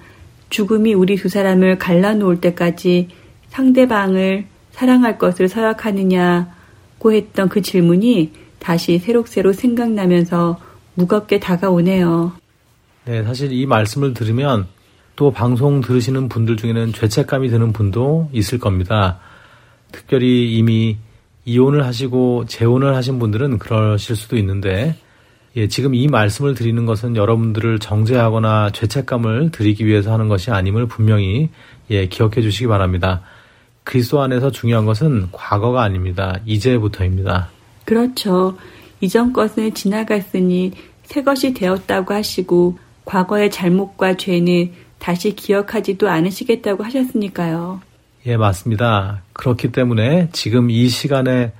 죽음이 0.49 0.93
우리 0.93 1.15
두 1.15 1.29
사람을 1.29 1.77
갈라놓을 1.77 2.41
때까지 2.41 3.09
상대방을 3.49 4.45
사랑할 4.71 5.17
것을 5.17 5.47
서약하느냐고 5.47 7.13
했던 7.13 7.49
그 7.49 7.61
질문이 7.61 8.31
다시 8.59 8.97
새록새록 8.97 9.55
생각나면서 9.55 10.59
무겁게 10.95 11.39
다가오네요. 11.39 12.33
네, 13.05 13.23
사실 13.23 13.51
이 13.53 13.65
말씀을 13.65 14.13
들으면 14.13 14.67
또 15.19 15.31
방송 15.31 15.81
들으시는 15.81 16.29
분들 16.29 16.55
중에는 16.55 16.93
죄책감이 16.93 17.49
드는 17.49 17.73
분도 17.73 18.29
있을 18.31 18.57
겁니다. 18.57 19.19
특별히 19.91 20.55
이미 20.55 20.95
이혼을 21.43 21.85
하시고 21.85 22.45
재혼을 22.45 22.95
하신 22.95 23.19
분들은 23.19 23.59
그러실 23.59 24.15
수도 24.15 24.37
있는데, 24.37 24.95
예, 25.57 25.67
지금 25.67 25.93
이 25.93 26.07
말씀을 26.07 26.53
드리는 26.53 26.85
것은 26.85 27.17
여러분들을 27.17 27.79
정죄하거나 27.79 28.69
죄책감을 28.69 29.51
드리기 29.51 29.85
위해서 29.85 30.13
하는 30.13 30.29
것이 30.29 30.51
아님을 30.51 30.85
분명히 30.85 31.49
예, 31.91 32.07
기억해 32.07 32.41
주시기 32.41 32.67
바랍니다. 32.67 33.19
그리스도 33.83 34.21
안에서 34.21 34.51
중요한 34.51 34.85
것은 34.85 35.27
과거가 35.33 35.81
아닙니다. 35.81 36.39
이제부터입니다. 36.45 37.49
그렇죠. 37.83 38.57
이전 39.01 39.33
것은 39.33 39.73
지나갔으니 39.73 40.71
새 41.03 41.23
것이 41.23 41.53
되었다고 41.53 42.13
하시고 42.13 42.79
과거의 43.03 43.51
잘못과 43.51 44.15
죄는 44.15 44.87
다시 44.99 45.35
기억하지도 45.35 46.09
않으시겠다고 46.09 46.83
하셨으니까요. 46.83 47.81
예, 48.25 48.37
맞습니다. 48.37 49.21
그렇기 49.33 49.71
때문에 49.71 50.29
지금 50.33 50.69
이 50.69 50.87
시간에 50.89 51.53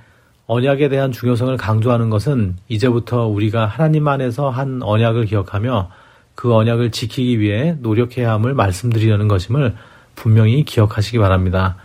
언약에 0.46 0.88
대한 0.88 1.10
중요성을 1.12 1.56
강조하는 1.56 2.10
것은 2.10 2.56
이제부터 2.68 3.26
우리가 3.26 3.66
하나님 3.66 4.06
안에서 4.08 4.50
한 4.50 4.82
언약을 4.82 5.26
기억하며 5.26 5.90
그 6.34 6.54
언약을 6.54 6.90
지키기 6.90 7.38
위해 7.38 7.76
노력해야 7.80 8.32
함을 8.32 8.54
말씀드리려는 8.54 9.28
것임을 9.28 9.74
분명히 10.14 10.64
기억하시기 10.64 11.18
바랍니다. 11.18 11.76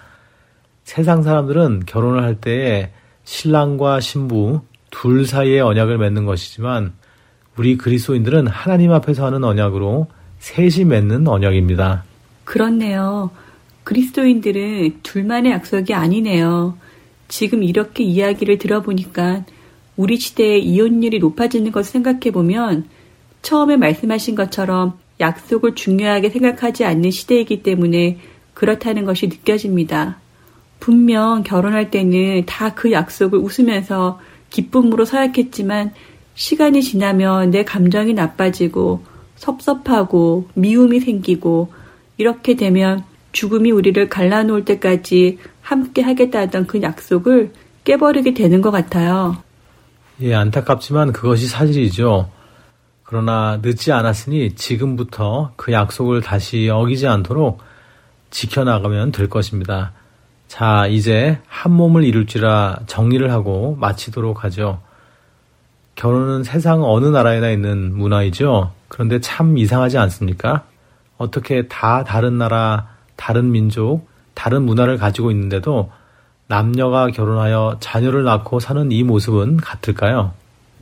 세상 0.84 1.24
사람들은 1.24 1.84
결혼을 1.86 2.24
할 2.24 2.36
때에 2.36 2.92
신랑과 3.24 4.00
신부 4.00 4.62
둘 4.92 5.26
사이의 5.26 5.62
언약을 5.62 5.98
맺는 5.98 6.26
것이지만 6.26 6.94
우리 7.58 7.78
그리스도인들은 7.78 8.48
하나님 8.48 8.92
앞에서 8.92 9.26
하는 9.26 9.44
언약으로 9.44 10.08
셋이 10.40 10.86
맺는 10.86 11.28
언약입니다. 11.28 12.04
그렇네요. 12.44 13.32
그리스도인들은 13.84 15.00
둘만의 15.04 15.52
약속이 15.52 15.94
아니네요. 15.94 16.78
지금 17.28 17.64
이렇게 17.64 18.04
이야기를 18.04 18.58
들어보니까 18.58 19.46
우리 19.96 20.18
시대의 20.18 20.64
이혼율이 20.64 21.20
높아지는 21.20 21.72
것을 21.72 21.92
생각해 21.92 22.32
보면 22.32 22.86
처음에 23.42 23.78
말씀하신 23.78 24.36
것처럼 24.36 24.98
약속을 25.20 25.76
중요하게 25.76 26.30
생각하지 26.30 26.84
않는 26.84 27.12
시대이기 27.12 27.64
때문에 27.64 28.20
그렇다는 28.54 29.06
것이 29.06 29.28
느껴집니다. 29.28 30.18
분명 30.80 31.44
결혼할 31.44 31.90
때는 31.90 32.46
다 32.46 32.76
그 32.76 32.92
약속을 32.92 33.40
웃으면서 33.40 34.20
기쁨으로 34.50 35.06
서약했지만 35.06 35.94
시간이 36.36 36.84
지나면 36.84 37.52
내 37.52 37.64
감정이 37.64 38.14
나빠지고 38.14 39.04
섭섭하고 39.36 40.48
미움이 40.54 41.00
생기고 41.00 41.72
이렇게 42.18 42.56
되면 42.56 43.04
죽음이 43.32 43.72
우리를 43.72 44.08
갈라놓을 44.10 44.66
때까지 44.66 45.40
함께 45.62 46.02
하겠다던 46.02 46.68
그 46.68 46.82
약속을 46.82 47.52
깨버리게 47.84 48.34
되는 48.34 48.62
것 48.62 48.72
같아요. 48.72 49.38
예, 50.22 50.34
안타깝지만 50.34 51.12
그것이 51.12 51.48
사실이죠. 51.48 52.30
그러나 53.04 53.60
늦지 53.62 53.92
않았으니 53.92 54.56
지금부터 54.56 55.52
그 55.58 55.72
약속을 55.72 56.22
다시 56.22 56.70
어기지 56.70 57.08
않도록 57.08 57.60
지켜나가면 58.32 59.12
될 59.12 59.30
것입니다. 59.30 59.92
자, 60.48 60.88
이제 60.88 61.40
한 61.48 61.74
몸을 61.74 62.04
이룰지라 62.04 62.82
정리를 62.88 63.32
하고 63.32 63.76
마치도록 63.80 64.44
하죠. 64.46 64.82
결혼은 65.96 66.44
세상 66.44 66.84
어느 66.84 67.06
나라에나 67.06 67.52
있는 67.52 67.96
문화이죠. 67.96 68.72
그런데 68.88 69.20
참 69.20 69.58
이상하지 69.58 69.98
않습니까? 69.98 70.66
어떻게 71.18 71.68
다 71.68 72.04
다른 72.04 72.38
나라, 72.38 72.90
다른 73.16 73.52
민족, 73.52 74.08
다른 74.34 74.64
문화를 74.64 74.98
가지고 74.98 75.32
있는데도 75.32 75.92
남녀가 76.48 77.08
결혼하여 77.08 77.78
자녀를 77.80 78.24
낳고 78.24 78.60
사는 78.60 78.92
이 78.92 79.04
모습은 79.04 79.58
같을까요? 79.58 80.34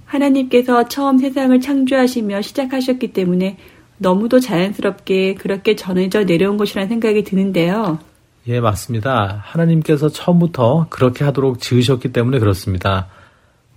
하나님께서 0.05 0.87
처음 0.87 1.17
세상을 1.17 1.59
창조하시며 1.59 2.41
시작하셨기 2.41 3.13
때문에 3.13 3.57
너무도 3.97 4.39
자연스럽게 4.39 5.35
그렇게 5.35 5.75
전해져 5.75 6.23
내려온 6.23 6.57
것이라는 6.57 6.89
생각이 6.89 7.23
드는데요. 7.23 7.99
예, 8.47 8.59
맞습니다. 8.59 9.41
하나님께서 9.43 10.09
처음부터 10.09 10.87
그렇게 10.89 11.23
하도록 11.23 11.59
지으셨기 11.59 12.11
때문에 12.11 12.39
그렇습니다. 12.39 13.07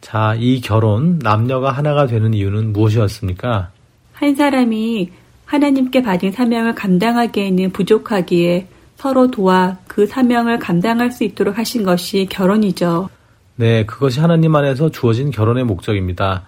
자, 0.00 0.34
이 0.38 0.60
결혼, 0.60 1.18
남녀가 1.20 1.70
하나가 1.70 2.06
되는 2.06 2.34
이유는 2.34 2.72
무엇이었습니까? 2.72 3.70
한 4.16 4.34
사람이 4.34 5.10
하나님께 5.44 6.02
받은 6.02 6.32
사명을 6.32 6.74
감당하기에는 6.74 7.70
부족하기에 7.72 8.66
서로 8.96 9.30
도와 9.30 9.76
그 9.86 10.06
사명을 10.06 10.58
감당할 10.58 11.12
수 11.12 11.22
있도록 11.22 11.58
하신 11.58 11.84
것이 11.84 12.26
결혼이죠. 12.30 13.10
네, 13.56 13.84
그것이 13.84 14.20
하나님 14.20 14.56
안에서 14.56 14.90
주어진 14.90 15.30
결혼의 15.30 15.64
목적입니다. 15.64 16.44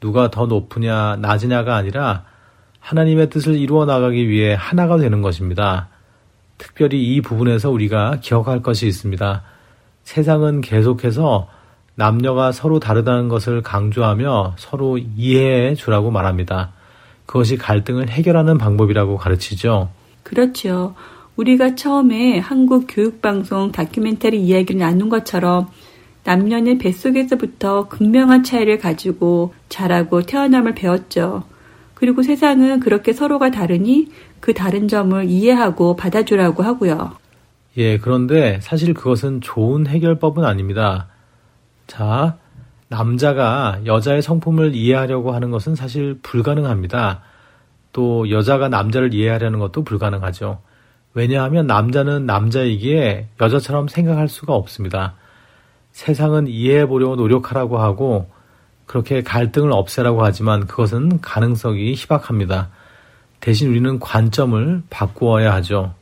누가 0.00 0.30
더 0.30 0.46
높으냐, 0.46 1.16
낮으냐가 1.20 1.76
아니라 1.76 2.24
하나님의 2.80 3.28
뜻을 3.28 3.56
이루어 3.56 3.84
나가기 3.84 4.30
위해 4.30 4.56
하나가 4.58 4.96
되는 4.96 5.20
것입니다. 5.20 5.88
특별히 6.56 7.14
이 7.14 7.20
부분에서 7.20 7.70
우리가 7.70 8.20
기억할 8.22 8.62
것이 8.62 8.86
있습니다. 8.86 9.42
세상은 10.04 10.62
계속해서 10.62 11.48
남녀가 11.96 12.50
서로 12.50 12.80
다르다는 12.80 13.28
것을 13.28 13.60
강조하며 13.60 14.54
서로 14.56 14.96
이해해 14.96 15.74
주라고 15.74 16.10
말합니다. 16.10 16.72
그것이 17.30 17.56
갈등을 17.56 18.08
해결하는 18.08 18.58
방법이라고 18.58 19.16
가르치죠. 19.16 19.88
그렇죠. 20.24 20.96
우리가 21.36 21.76
처음에 21.76 22.40
한국 22.40 22.86
교육방송 22.88 23.70
다큐멘터리 23.70 24.42
이야기를 24.42 24.80
나눈 24.80 25.08
것처럼 25.08 25.68
남녀는 26.24 26.78
뱃속에서부터 26.78 27.86
극명한 27.86 28.42
차이를 28.42 28.80
가지고 28.80 29.54
자라고 29.68 30.22
태어남을 30.22 30.74
배웠죠. 30.74 31.44
그리고 31.94 32.24
세상은 32.24 32.80
그렇게 32.80 33.12
서로가 33.12 33.52
다르니 33.52 34.08
그 34.40 34.52
다른 34.52 34.88
점을 34.88 35.24
이해하고 35.24 35.94
받아주라고 35.94 36.64
하고요. 36.64 37.12
예, 37.76 37.98
그런데 37.98 38.58
사실 38.60 38.92
그것은 38.92 39.40
좋은 39.40 39.86
해결법은 39.86 40.44
아닙니다. 40.44 41.06
자, 41.86 42.38
남자가 42.90 43.80
여자의 43.86 44.20
성품을 44.20 44.74
이해하려고 44.74 45.32
하는 45.32 45.52
것은 45.52 45.76
사실 45.76 46.18
불가능합니다. 46.22 47.22
또 47.92 48.28
여자가 48.30 48.68
남자를 48.68 49.14
이해하려는 49.14 49.60
것도 49.60 49.84
불가능하죠. 49.84 50.60
왜냐하면 51.14 51.68
남자는 51.68 52.26
남자이기에 52.26 53.28
여자처럼 53.40 53.86
생각할 53.86 54.28
수가 54.28 54.54
없습니다. 54.54 55.14
세상은 55.92 56.48
이해해 56.48 56.86
보려고 56.86 57.14
노력하라고 57.14 57.78
하고 57.78 58.28
그렇게 58.86 59.22
갈등을 59.22 59.70
없애라고 59.72 60.24
하지만 60.24 60.66
그것은 60.66 61.20
가능성이 61.20 61.94
희박합니다. 61.94 62.70
대신 63.38 63.70
우리는 63.70 64.00
관점을 64.00 64.82
바꾸어야 64.90 65.54
하죠. 65.54 65.94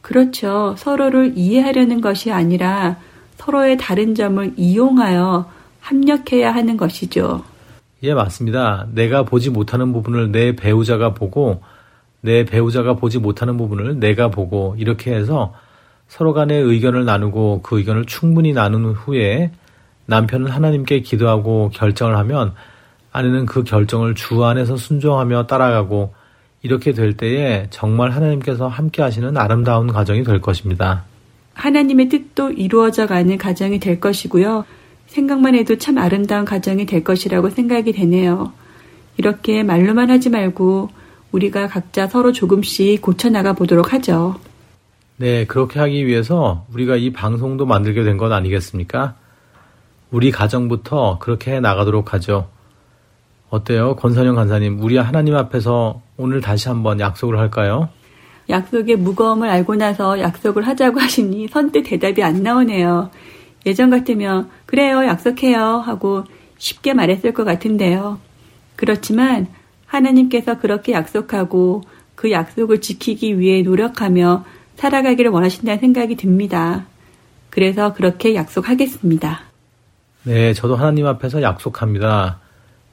그렇죠. 0.00 0.74
서로를 0.78 1.34
이해하려는 1.36 2.00
것이 2.00 2.32
아니라 2.32 2.96
서로의 3.36 3.76
다른 3.76 4.14
점을 4.14 4.54
이용하여 4.56 5.55
합력해야 5.86 6.52
하는 6.52 6.76
것이죠. 6.76 7.44
예, 8.02 8.12
맞습니다. 8.12 8.88
내가 8.92 9.22
보지 9.22 9.50
못하는 9.50 9.92
부분을 9.92 10.32
내 10.32 10.56
배우자가 10.56 11.14
보고 11.14 11.62
내 12.20 12.44
배우자가 12.44 12.96
보지 12.96 13.18
못하는 13.18 13.56
부분을 13.56 14.00
내가 14.00 14.28
보고 14.28 14.74
이렇게 14.78 15.14
해서 15.14 15.54
서로 16.08 16.32
간의 16.32 16.60
의견을 16.62 17.04
나누고 17.04 17.60
그 17.62 17.78
의견을 17.78 18.04
충분히 18.06 18.52
나눈 18.52 18.92
후에 18.92 19.52
남편은 20.06 20.50
하나님께 20.50 21.00
기도하고 21.00 21.70
결정을 21.72 22.16
하면 22.18 22.54
아내는 23.12 23.46
그 23.46 23.64
결정을 23.64 24.14
주 24.14 24.44
안에서 24.44 24.76
순종하며 24.76 25.46
따라가고 25.46 26.14
이렇게 26.62 26.92
될 26.92 27.16
때에 27.16 27.68
정말 27.70 28.10
하나님께서 28.10 28.66
함께 28.66 29.02
하시는 29.02 29.36
아름다운 29.36 29.86
가정이 29.86 30.24
될 30.24 30.40
것입니다. 30.40 31.04
하나님의 31.54 32.08
뜻도 32.08 32.50
이루어져 32.50 33.06
가는 33.06 33.38
가정이 33.38 33.78
될 33.78 34.00
것이고요. 34.00 34.64
생각만 35.06 35.54
해도 35.54 35.78
참 35.78 35.98
아름다운 35.98 36.44
가정이 36.44 36.86
될 36.86 37.04
것이라고 37.04 37.50
생각이 37.50 37.92
되네요. 37.92 38.52
이렇게 39.16 39.62
말로만 39.62 40.10
하지 40.10 40.30
말고 40.30 40.90
우리가 41.32 41.68
각자 41.68 42.06
서로 42.06 42.32
조금씩 42.32 43.00
고쳐나가 43.02 43.52
보도록 43.52 43.92
하죠. 43.92 44.36
네, 45.16 45.46
그렇게 45.46 45.80
하기 45.80 46.06
위해서 46.06 46.66
우리가 46.72 46.96
이 46.96 47.12
방송도 47.12 47.64
만들게 47.66 48.04
된것 48.04 48.30
아니겠습니까? 48.30 49.14
우리 50.10 50.30
가정부터 50.30 51.18
그렇게 51.18 51.54
해 51.54 51.60
나가도록 51.60 52.12
하죠. 52.14 52.48
어때요? 53.48 53.96
권선영 53.96 54.34
간사님, 54.34 54.82
우리 54.82 54.96
하나님 54.96 55.36
앞에서 55.36 56.02
오늘 56.16 56.40
다시 56.40 56.68
한번 56.68 57.00
약속을 57.00 57.38
할까요? 57.38 57.88
약속의 58.48 58.96
무거움을 58.96 59.48
알고 59.48 59.76
나서 59.76 60.20
약속을 60.20 60.66
하자고 60.66 61.00
하시니 61.00 61.48
선뜻 61.48 61.84
대답이 61.84 62.22
안 62.22 62.42
나오네요. 62.42 63.10
예전 63.66 63.90
같으면, 63.90 64.48
그래요, 64.64 65.04
약속해요. 65.04 65.78
하고 65.78 66.24
쉽게 66.58 66.94
말했을 66.94 67.34
것 67.34 67.44
같은데요. 67.44 68.18
그렇지만 68.76 69.48
하나님께서 69.86 70.58
그렇게 70.58 70.92
약속하고 70.92 71.82
그 72.14 72.30
약속을 72.30 72.80
지키기 72.80 73.38
위해 73.38 73.62
노력하며 73.62 74.44
살아가기를 74.76 75.30
원하신다는 75.30 75.80
생각이 75.80 76.16
듭니다. 76.16 76.86
그래서 77.50 77.92
그렇게 77.94 78.34
약속하겠습니다. 78.34 79.40
네, 80.24 80.52
저도 80.52 80.76
하나님 80.76 81.06
앞에서 81.06 81.42
약속합니다. 81.42 82.40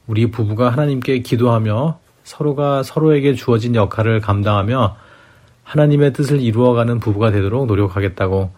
우리 0.07 0.29
부부가 0.31 0.69
하나님께 0.69 1.19
기도하며 1.19 1.99
서로가 2.23 2.83
서로에게 2.83 3.35
주어진 3.35 3.75
역할을 3.75 4.21
감당하며 4.21 4.95
하나님의 5.63 6.13
뜻을 6.13 6.41
이루어가는 6.41 6.99
부부가 6.99 7.31
되도록 7.31 7.65
노력하겠다고 7.67 8.51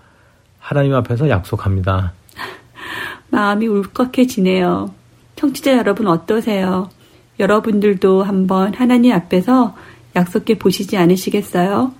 하나님 0.66 0.96
앞에서 0.96 1.30
약속합니다. 1.30 2.14
마음이 3.30 3.68
울컥해지네요. 3.68 4.92
청취자 5.36 5.78
여러분 5.78 6.08
어떠세요? 6.08 6.90
여러분들도 7.40 8.24
한번 8.24 8.74
하나님 8.74 9.12
앞에서 9.12 9.76
약속해 10.16 10.58
보시지 10.58 10.98
않으시겠어요? 10.98 11.94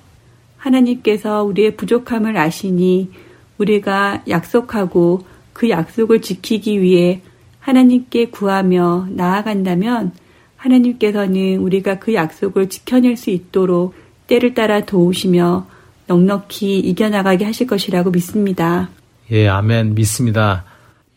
하나님께서 0.58 1.44
우리의 1.44 1.78
부족함을 1.78 2.38
아시니 2.38 3.12
우리가 3.60 4.24
약속하고 4.28 5.22
그 5.54 5.70
약속을 5.70 6.24
지키기 6.24 6.82
위해 6.82 7.22
하나님께 7.60 8.30
구하며 8.30 9.10
나아간다면 9.12 10.12
하나님께서는 10.58 11.58
우리가 11.58 12.00
그 12.00 12.16
약속을 12.16 12.70
지켜낼 12.70 13.16
수 13.16 13.30
있도록 13.30 13.94
때를 14.26 14.56
따라 14.56 14.84
도우시며 14.86 15.68
넉넉히 16.08 16.80
이겨나가게 16.80 17.46
하실 17.46 17.68
것이라고 17.68 18.12
믿습니다. 18.12 18.90
예, 19.32 19.48
아멘. 19.48 19.96
믿습니다. 19.96 20.64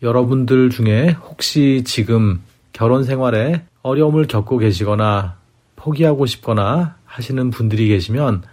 여러분들 0.01 0.69
중에 0.69 1.17
혹시 1.21 1.83
지금 1.85 2.41
결혼 2.73 3.03
생활에 3.03 3.63
어려움을 3.81 4.27
겪고 4.27 4.57
계시거나 4.57 5.35
포기하고 5.75 6.25
싶거나 6.25 6.95
하시는 7.05 7.49
분들이 7.49 7.87
계시면 7.87 8.43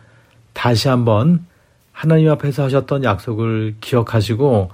다시 0.53 0.88
한번 0.88 1.46
하나님 1.92 2.31
앞에서 2.31 2.64
하셨던 2.64 3.05
약속을 3.05 3.77
기억하시고 3.81 4.70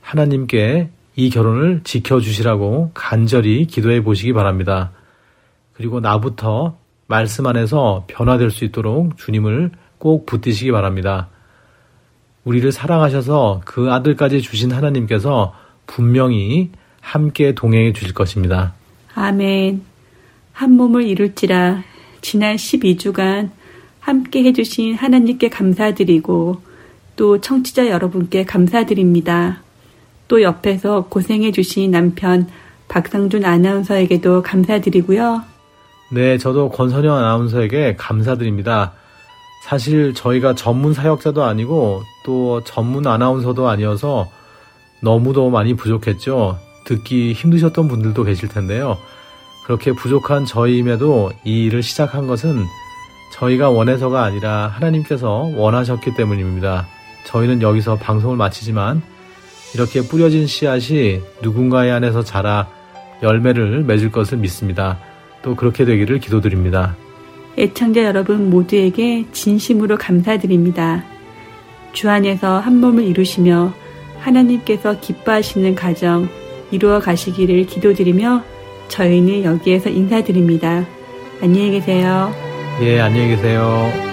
하나님께 0.00 0.90
이 1.16 1.30
결혼을 1.30 1.82
지켜주시라고 1.84 2.92
간절히 2.94 3.66
기도해 3.66 4.02
보시기 4.02 4.32
바랍니다. 4.32 4.90
그리고 5.74 6.00
나부터 6.00 6.76
말씀 7.06 7.46
안에서 7.46 8.04
변화될 8.06 8.50
수 8.50 8.64
있도록 8.64 9.18
주님을 9.18 9.70
꼭 10.02 10.26
붙드시기 10.26 10.72
바랍니다. 10.72 11.28
우리를 12.42 12.72
사랑하셔서 12.72 13.60
그 13.64 13.92
아들까지 13.92 14.42
주신 14.42 14.72
하나님께서 14.72 15.54
분명히 15.86 16.70
함께 17.00 17.54
동행해 17.54 17.92
주실 17.92 18.12
것입니다. 18.12 18.74
아멘. 19.14 19.82
한 20.52 20.72
몸을 20.72 21.04
이룰지라 21.04 21.84
지난 22.20 22.56
12주간 22.56 23.50
함께 24.00 24.42
해주신 24.42 24.96
하나님께 24.96 25.48
감사드리고 25.48 26.60
또 27.14 27.40
청취자 27.40 27.86
여러분께 27.86 28.44
감사드립니다. 28.44 29.62
또 30.26 30.42
옆에서 30.42 31.06
고생해주신 31.10 31.92
남편 31.92 32.48
박상준 32.88 33.44
아나운서에게도 33.44 34.42
감사드리고요. 34.42 35.42
네, 36.10 36.38
저도 36.38 36.70
권선영 36.70 37.14
아나운서에게 37.14 37.94
감사드립니다. 37.96 38.94
사실 39.62 40.12
저희가 40.12 40.54
전문 40.54 40.92
사역자도 40.92 41.44
아니고 41.44 42.02
또 42.24 42.62
전문 42.64 43.06
아나운서도 43.06 43.68
아니어서 43.68 44.28
너무도 45.00 45.50
많이 45.50 45.74
부족했죠. 45.74 46.58
듣기 46.84 47.32
힘드셨던 47.32 47.86
분들도 47.86 48.24
계실 48.24 48.48
텐데요. 48.48 48.98
그렇게 49.64 49.92
부족한 49.92 50.44
저희임에도 50.46 51.30
이 51.44 51.64
일을 51.64 51.84
시작한 51.84 52.26
것은 52.26 52.64
저희가 53.34 53.70
원해서가 53.70 54.24
아니라 54.24 54.66
하나님께서 54.66 55.48
원하셨기 55.54 56.14
때문입니다. 56.16 56.88
저희는 57.26 57.62
여기서 57.62 57.96
방송을 57.96 58.36
마치지만 58.36 59.00
이렇게 59.74 60.02
뿌려진 60.02 60.48
씨앗이 60.48 61.20
누군가의 61.40 61.92
안에서 61.92 62.24
자라 62.24 62.68
열매를 63.22 63.84
맺을 63.84 64.10
것을 64.10 64.38
믿습니다. 64.38 64.98
또 65.42 65.54
그렇게 65.54 65.84
되기를 65.84 66.18
기도드립니다. 66.18 66.96
애청자 67.58 68.04
여러분 68.04 68.50
모두에게 68.50 69.26
진심으로 69.32 69.98
감사드립니다. 69.98 71.04
주 71.92 72.08
안에서 72.08 72.58
한 72.58 72.80
몸을 72.80 73.04
이루시며 73.04 73.72
하나님께서 74.18 75.00
기뻐하시는 75.00 75.74
가정 75.74 76.28
이루어 76.70 77.00
가시기를 77.00 77.66
기도드리며 77.66 78.42
저희는 78.88 79.44
여기에서 79.44 79.90
인사드립니다. 79.90 80.86
안녕히 81.42 81.72
계세요. 81.72 82.32
예, 82.80 83.00
안녕히 83.00 83.36
계세요. 83.36 84.11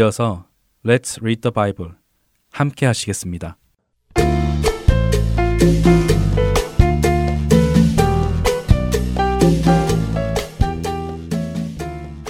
이어서 0.00 0.46
Let's 0.84 1.20
Read 1.20 1.42
the 1.42 1.52
Bible 1.52 1.92
함께 2.50 2.86
하시겠습니다. 2.86 3.58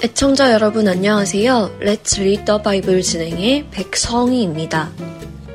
애청자 0.03 0.51
여러분 0.51 0.89
안녕하세요. 0.89 1.79
Let's 1.79 2.19
Read 2.19 2.43
the 2.45 2.61
Bible 2.61 3.01
진행의 3.01 3.69
백성희입니다. 3.71 4.91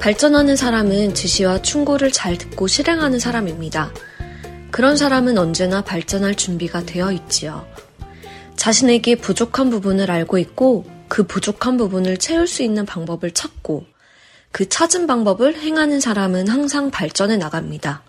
발전하는 0.01 0.57
사람은 0.57 1.13
지시와 1.13 1.61
충고를 1.61 2.13
잘 2.13 2.39
듣고 2.39 2.67
실행하는 2.67 3.19
사람입니다. 3.19 3.93
그런 4.71 4.97
사람은 4.97 5.37
언제나 5.37 5.83
발전할 5.83 6.35
준비가 6.35 6.83
되어 6.83 7.13
있지요. 7.13 7.67
자신에게 8.57 9.17
부족한 9.17 9.69
부분을 9.69 10.11
알고 10.11 10.39
있고 10.39 10.96
그 11.09 11.25
부족한 11.25 11.77
부분을 11.77 12.17
채울 12.17 12.47
수 12.47 12.63
있는 12.63 12.87
방법을 12.87 13.33
찾고 13.33 13.87
그 14.53 14.69
찾은 14.69 15.07
방법을 15.07 15.57
행하는 15.59 16.01
사람은 16.01 16.49
항상 16.49 16.91
발전해 16.91 17.37
나갑니다. 17.37 18.03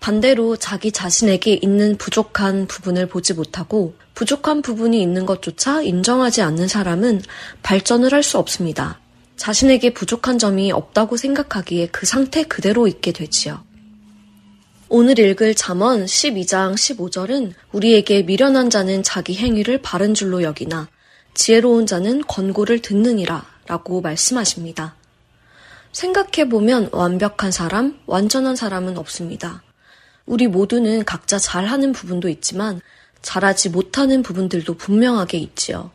반대로 0.00 0.56
자기 0.56 0.92
자신에게 0.92 1.58
있는 1.62 1.96
부족한 1.96 2.66
부분을 2.66 3.06
보지 3.08 3.34
못하고 3.34 3.96
부족한 4.14 4.62
부분이 4.62 5.00
있는 5.00 5.26
것조차 5.26 5.82
인정하지 5.82 6.42
않는 6.42 6.68
사람은 6.68 7.22
발전을 7.62 8.12
할 8.12 8.22
수 8.22 8.38
없습니다. 8.38 9.00
자신에게 9.36 9.92
부족한 9.92 10.38
점이 10.38 10.72
없다고 10.72 11.16
생각하기에 11.16 11.88
그 11.88 12.06
상태 12.06 12.42
그대로 12.42 12.86
있게 12.86 13.12
되지요. 13.12 13.64
오늘 14.88 15.18
읽을 15.18 15.54
잠언 15.54 16.04
12장 16.04 16.74
15절은 16.74 17.52
우리에게 17.72 18.22
미련한 18.22 18.70
자는 18.70 19.02
자기 19.02 19.36
행위를 19.36 19.82
바른 19.82 20.14
줄로 20.14 20.42
여기나 20.42 20.88
지혜로운 21.36 21.84
자는 21.84 22.22
권고를 22.26 22.80
듣느니라 22.80 23.44
라고 23.66 24.00
말씀하십니다. 24.00 24.94
생각해보면 25.92 26.88
완벽한 26.92 27.52
사람, 27.52 27.98
완전한 28.06 28.56
사람은 28.56 28.96
없습니다. 28.96 29.62
우리 30.24 30.48
모두는 30.48 31.04
각자 31.04 31.38
잘하는 31.38 31.92
부분도 31.92 32.30
있지만 32.30 32.80
잘하지 33.20 33.68
못하는 33.68 34.22
부분들도 34.22 34.74
분명하게 34.74 35.36
있지요. 35.38 35.90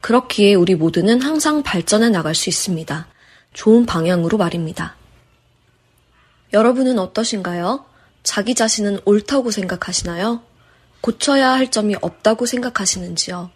그렇기에 0.00 0.54
우리 0.54 0.74
모두는 0.74 1.20
항상 1.20 1.62
발전해 1.62 2.08
나갈 2.08 2.34
수 2.34 2.48
있습니다. 2.48 3.06
좋은 3.52 3.84
방향으로 3.84 4.38
말입니다. 4.38 4.96
여러분은 6.54 6.98
어떠신가요? 6.98 7.84
자기 8.22 8.54
자신은 8.54 9.00
옳다고 9.04 9.50
생각하시나요? 9.50 10.42
고쳐야 11.02 11.50
할 11.50 11.70
점이 11.70 11.96
없다고 12.00 12.46
생각하시는지요? 12.46 13.55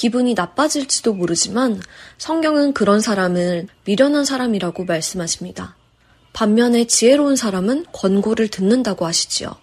기분이 0.00 0.32
나빠질지도 0.32 1.12
모르지만 1.12 1.82
성경은 2.16 2.72
그런 2.72 3.02
사람을 3.02 3.66
미련한 3.84 4.24
사람이라고 4.24 4.86
말씀하십니다. 4.86 5.76
반면에 6.32 6.86
지혜로운 6.86 7.36
사람은 7.36 7.84
권고를 7.92 8.48
듣는다고 8.48 9.04
하시지요. 9.04 9.54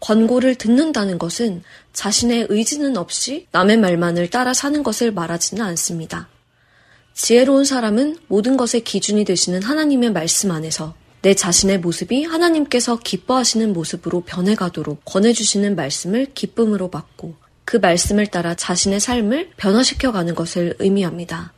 권고를 0.00 0.56
듣는다는 0.56 1.18
것은 1.18 1.62
자신의 1.94 2.48
의지는 2.50 2.98
없이 2.98 3.46
남의 3.50 3.78
말만을 3.78 4.28
따라 4.28 4.52
사는 4.52 4.82
것을 4.82 5.10
말하지는 5.10 5.64
않습니다. 5.64 6.28
지혜로운 7.14 7.64
사람은 7.64 8.18
모든 8.28 8.58
것의 8.58 8.84
기준이 8.84 9.24
되시는 9.24 9.62
하나님의 9.62 10.12
말씀 10.12 10.50
안에서 10.50 10.94
내 11.22 11.32
자신의 11.32 11.78
모습이 11.78 12.24
하나님께서 12.24 12.98
기뻐하시는 12.98 13.72
모습으로 13.72 14.20
변해가도록 14.20 15.06
권해주시는 15.06 15.76
말씀을 15.76 16.26
기쁨으로 16.34 16.90
받고 16.90 17.43
그 17.64 17.76
말씀을 17.76 18.26
따라 18.26 18.54
자신의 18.54 19.00
삶을 19.00 19.50
변화시켜가는 19.56 20.34
것을 20.34 20.74
의미합니다. 20.78 21.52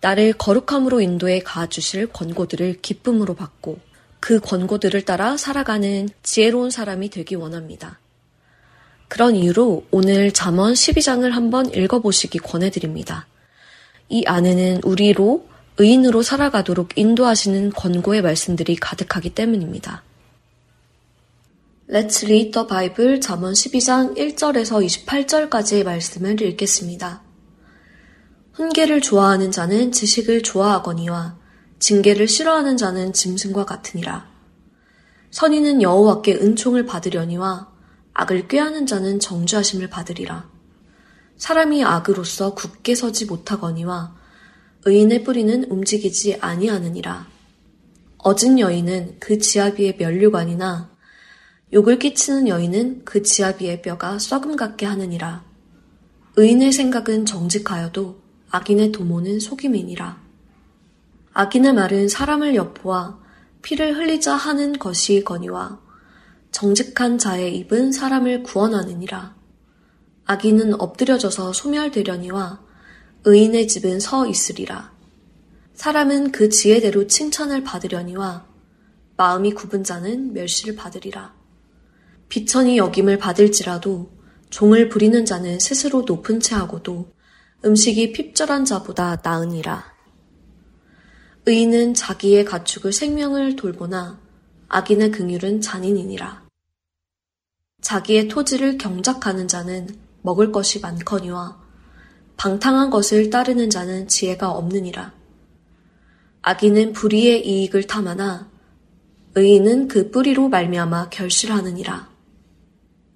나를 0.00 0.32
거룩함으로 0.32 1.00
인도해 1.00 1.40
가주실 1.40 2.08
권고들을 2.08 2.80
기쁨으로 2.82 3.34
받고 3.34 3.78
그 4.20 4.40
권고들을 4.40 5.02
따라 5.02 5.36
살아가는 5.36 6.08
지혜로운 6.22 6.70
사람이 6.70 7.10
되기 7.10 7.34
원합니다. 7.34 7.98
그런 9.08 9.36
이유로 9.36 9.86
오늘 9.90 10.32
잠언 10.32 10.72
12장을 10.72 11.28
한번 11.30 11.72
읽어보시기 11.72 12.38
권해드립니다. 12.38 13.26
이 14.08 14.24
안에는 14.26 14.80
우리로 14.84 15.46
의인으로 15.78 16.22
살아가도록 16.22 16.96
인도하시는 16.96 17.70
권고의 17.70 18.22
말씀들이 18.22 18.76
가득하기 18.76 19.30
때문입니다. 19.30 20.02
Let's 21.92 22.24
read 22.24 22.52
the 22.52 22.66
Bible 22.66 23.20
잠언 23.20 23.52
12장 23.52 24.16
1절에서 24.16 24.82
28절까지의 25.06 25.84
말씀을 25.84 26.40
읽겠습니다. 26.40 27.22
훈계를 28.54 29.02
좋아하는 29.02 29.50
자는 29.50 29.92
지식을 29.92 30.42
좋아하거니와 30.42 31.38
징계를 31.80 32.28
싫어하는 32.28 32.78
자는 32.78 33.12
짐승과 33.12 33.66
같으니라. 33.66 34.26
선인은 35.32 35.82
여호와께 35.82 36.36
은총을 36.36 36.86
받으려니와 36.86 37.70
악을 38.14 38.48
꾀하는 38.48 38.86
자는 38.86 39.20
정죄하심을 39.20 39.90
받으리라. 39.90 40.48
사람이 41.36 41.84
악으로서 41.84 42.54
굳게 42.54 42.94
서지 42.94 43.26
못하거니와 43.26 44.16
의인의 44.86 45.24
뿌리는 45.24 45.64
움직이지 45.64 46.38
아니하느니라. 46.40 47.26
어진 48.16 48.58
여인은 48.58 49.16
그 49.20 49.36
지아비의 49.36 49.96
면류관이나 49.98 50.91
욕을 51.74 51.98
끼치는 51.98 52.48
여인은 52.48 53.02
그 53.06 53.22
지아비의 53.22 53.80
뼈가 53.80 54.18
썩음 54.18 54.56
같게 54.56 54.84
하느니라. 54.84 55.42
의인의 56.36 56.70
생각은 56.70 57.24
정직하여도 57.24 58.20
악인의 58.50 58.92
도모는 58.92 59.40
속임이니라. 59.40 60.20
악인의 61.32 61.72
말은 61.72 62.08
사람을 62.08 62.54
엿보아 62.56 63.18
피를 63.62 63.96
흘리자 63.96 64.34
하는 64.34 64.78
것이거니와 64.78 65.80
정직한 66.50 67.16
자의 67.16 67.56
입은 67.56 67.92
사람을 67.92 68.42
구원하느니라. 68.42 69.34
악인은 70.26 70.78
엎드려져서 70.78 71.54
소멸되려니와 71.54 72.60
의인의 73.24 73.68
집은 73.68 73.98
서 73.98 74.26
있으리라. 74.26 74.92
사람은 75.72 76.32
그 76.32 76.50
지혜대로 76.50 77.06
칭찬을 77.06 77.64
받으려니와 77.64 78.44
마음이 79.16 79.54
굽은 79.54 79.84
자는 79.84 80.34
멸시를 80.34 80.76
받으리라. 80.76 81.41
비천이 82.32 82.78
여김을 82.78 83.18
받을지라도 83.18 84.10
종을 84.48 84.88
부리는 84.88 85.26
자는 85.26 85.60
스스로 85.60 86.00
높은 86.00 86.40
채 86.40 86.54
하고도 86.54 87.12
음식이 87.62 88.12
핍절한 88.12 88.64
자보다 88.64 89.20
나으니라. 89.22 89.84
의인은 91.44 91.92
자기의 91.92 92.46
가축을 92.46 92.94
생명을 92.94 93.56
돌보나 93.56 94.18
악인의 94.68 95.10
긍휼은 95.10 95.60
잔인이니라. 95.60 96.46
자기의 97.82 98.28
토지를 98.28 98.78
경작하는 98.78 99.46
자는 99.46 99.86
먹을 100.22 100.52
것이 100.52 100.80
많거니와 100.80 101.60
방탕한 102.38 102.88
것을 102.88 103.28
따르는 103.28 103.68
자는 103.68 104.08
지혜가 104.08 104.52
없느니라. 104.52 105.12
악인은 106.40 106.94
불의의 106.94 107.46
이익을 107.46 107.86
탐하나 107.86 108.50
의인은 109.34 109.88
그 109.88 110.10
뿌리로 110.10 110.48
말미암아 110.48 111.10
결실하느니라. 111.10 112.11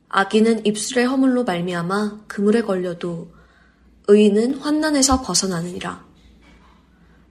악인은 0.09 0.67
입술의 0.67 1.07
허물로 1.07 1.45
말미암아 1.45 2.25
그물에 2.27 2.63
걸려도 2.63 3.31
의인은 4.09 4.59
환난에서 4.59 5.23
벗어나느니라. 5.23 6.05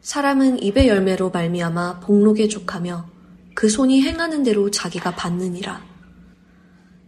사람은 0.02 0.62
입의 0.62 0.88
열매로 0.88 1.32
말미암아 1.32 2.02
복록에 2.02 2.48
족하며 2.48 3.10
그 3.56 3.70
손이 3.70 4.02
행하는 4.04 4.44
대로 4.44 4.70
자기가 4.70 5.16
받느니라. 5.16 5.82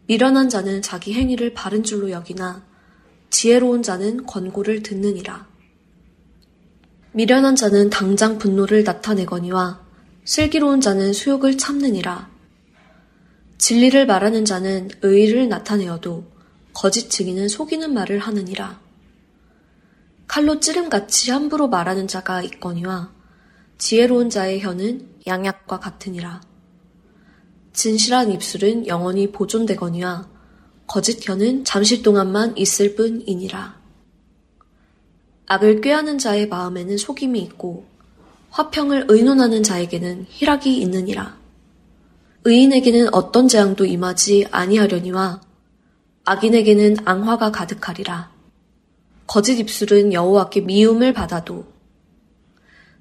미련한 0.08 0.48
자는 0.48 0.82
자기 0.82 1.14
행위를 1.14 1.54
바른 1.54 1.84
줄로 1.84 2.10
여기나 2.10 2.64
지혜로운 3.30 3.84
자는 3.84 4.26
권고를 4.26 4.82
듣느니라. 4.82 5.46
미련한 7.12 7.56
자는 7.56 7.90
당장 7.90 8.38
분노를 8.38 8.84
나타내거니와 8.84 9.82
슬기로운 10.24 10.80
자는 10.82 11.14
수욕을 11.14 11.58
참느니라. 11.58 12.37
진리를 13.58 14.06
말하는 14.06 14.46
자는 14.46 14.90
의의를 15.02 15.50
나타내어도 15.50 16.26
거짓 16.74 17.10
증인은 17.10 17.48
속이는 17.48 17.94
말을 17.94 18.20
하느니라. 18.20 18.80
칼로 20.28 20.60
찌름같이 20.60 21.32
함부로 21.32 21.68
말하는 21.68 22.08
자가 22.08 22.44
있거니와 22.44 23.12
지혜로운 23.78 24.30
자의 24.30 24.62
혀는 24.62 25.08
양약과 25.26 25.80
같으니라. 25.80 26.42
진실한 27.74 28.32
입술은 28.32 28.88
영원히 28.88 29.32
보존되거니와 29.32 30.28
거짓 30.86 31.28
혀는 31.28 31.64
잠시 31.64 32.02
동안만 32.02 32.58
있을 32.58 32.96
뿐이니라. 32.96 33.78
악을 35.48 35.82
꾀하는 35.82 36.18
자의 36.18 36.48
마음에는 36.48 36.98
속임이 36.98 37.40
있고 37.42 37.86
화평을 38.50 39.06
의논하는 39.10 39.64
자에게는 39.64 40.26
희락이 40.30 40.78
있느니라. 40.82 41.47
의인에게는 42.48 43.14
어떤 43.14 43.50
재앙도 43.50 43.84
임하지 43.84 44.48
아니하려니와 44.52 45.42
악인에게는 46.24 46.96
앙화가 47.04 47.52
가득하리라. 47.52 48.32
거짓 49.28 49.60
입술은 49.60 50.14
여호와께 50.14 50.62
미움을 50.62 51.12
받아도 51.12 51.66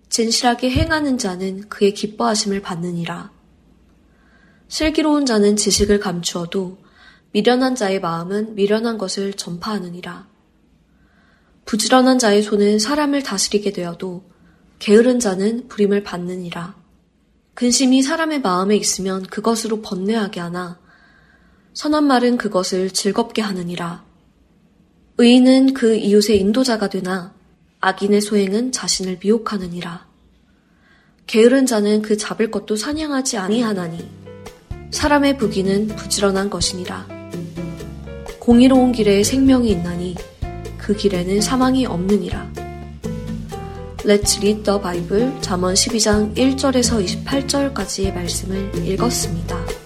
진실하게 0.08 0.70
행하는 0.70 1.16
자는 1.16 1.68
그의 1.68 1.94
기뻐하심을 1.94 2.60
받느니라. 2.60 3.30
슬기로운 4.66 5.26
자는 5.26 5.54
지식을 5.54 6.00
감추어도 6.00 6.78
미련한 7.30 7.76
자의 7.76 8.00
마음은 8.00 8.56
미련한 8.56 8.98
것을 8.98 9.34
전파하느니라. 9.34 10.26
부지런한 11.66 12.18
자의 12.18 12.42
손은 12.42 12.80
사람을 12.80 13.22
다스리게 13.22 13.72
되어도 13.72 14.24
게으른 14.80 15.20
자는 15.20 15.68
부림을 15.68 16.02
받느니라. 16.02 16.85
근심이 17.56 18.02
사람의 18.02 18.42
마음에 18.42 18.76
있으면 18.76 19.22
그것으로 19.22 19.80
번뇌하게 19.80 20.40
하나 20.40 20.78
선한 21.72 22.04
말은 22.04 22.36
그것을 22.36 22.90
즐겁게 22.90 23.40
하느니라. 23.40 24.04
의인은 25.16 25.72
그 25.72 25.96
이웃의 25.96 26.38
인도자가 26.38 26.90
되나 26.90 27.32
악인의 27.80 28.20
소행은 28.20 28.72
자신을 28.72 29.20
미혹하느니라. 29.22 30.06
게으른 31.26 31.64
자는 31.64 32.02
그 32.02 32.18
잡을 32.18 32.50
것도 32.50 32.76
사냥하지 32.76 33.38
아니하나니 33.38 34.06
사람의 34.90 35.38
부기는 35.38 35.86
부지런한 35.86 36.50
것이니라. 36.50 37.08
공의로운 38.38 38.92
길에 38.92 39.24
생명이 39.24 39.70
있나니 39.70 40.14
그 40.76 40.94
길에는 40.94 41.40
사망이 41.40 41.86
없느니라. 41.86 42.65
Let's 44.06 44.38
read 44.40 44.62
the 44.62 44.78
Bible 44.80 45.32
잠언 45.40 45.74
12장 45.74 46.32
1절에서 46.36 47.24
28절까지의 47.24 48.14
말씀을 48.14 48.86
읽었습니다. 48.86 49.85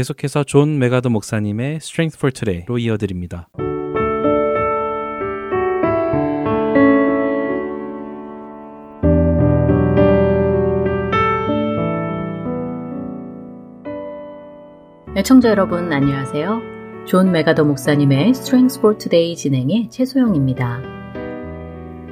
계속해서 0.00 0.44
존 0.44 0.78
맥아더 0.78 1.10
목사님의 1.10 1.76
Strength 1.76 2.16
for 2.16 2.32
Today로 2.32 2.78
이어드립니다. 2.78 3.50
애청자 15.14 15.50
여러분 15.50 15.92
안녕하세요. 15.92 16.62
존 17.04 17.30
맥아더 17.30 17.64
목사님의 17.64 18.30
Strength 18.30 18.78
for 18.78 18.96
Today 18.96 19.36
진행에 19.36 19.90
최소영입니다. 19.90 20.80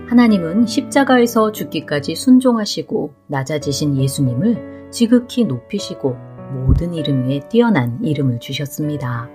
하나님은 0.09 0.67
십자가에서 0.67 1.53
죽기까지 1.53 2.15
순종하시고 2.17 3.15
낮아지신 3.29 3.97
예수님을 3.97 4.91
지극히 4.91 5.47
높이시고 5.47 6.28
모든 6.53 6.95
이름 6.95 7.29
위에 7.29 7.47
뛰어난 7.51 8.03
이름을 8.03 8.41
주셨습니다. 8.41 9.29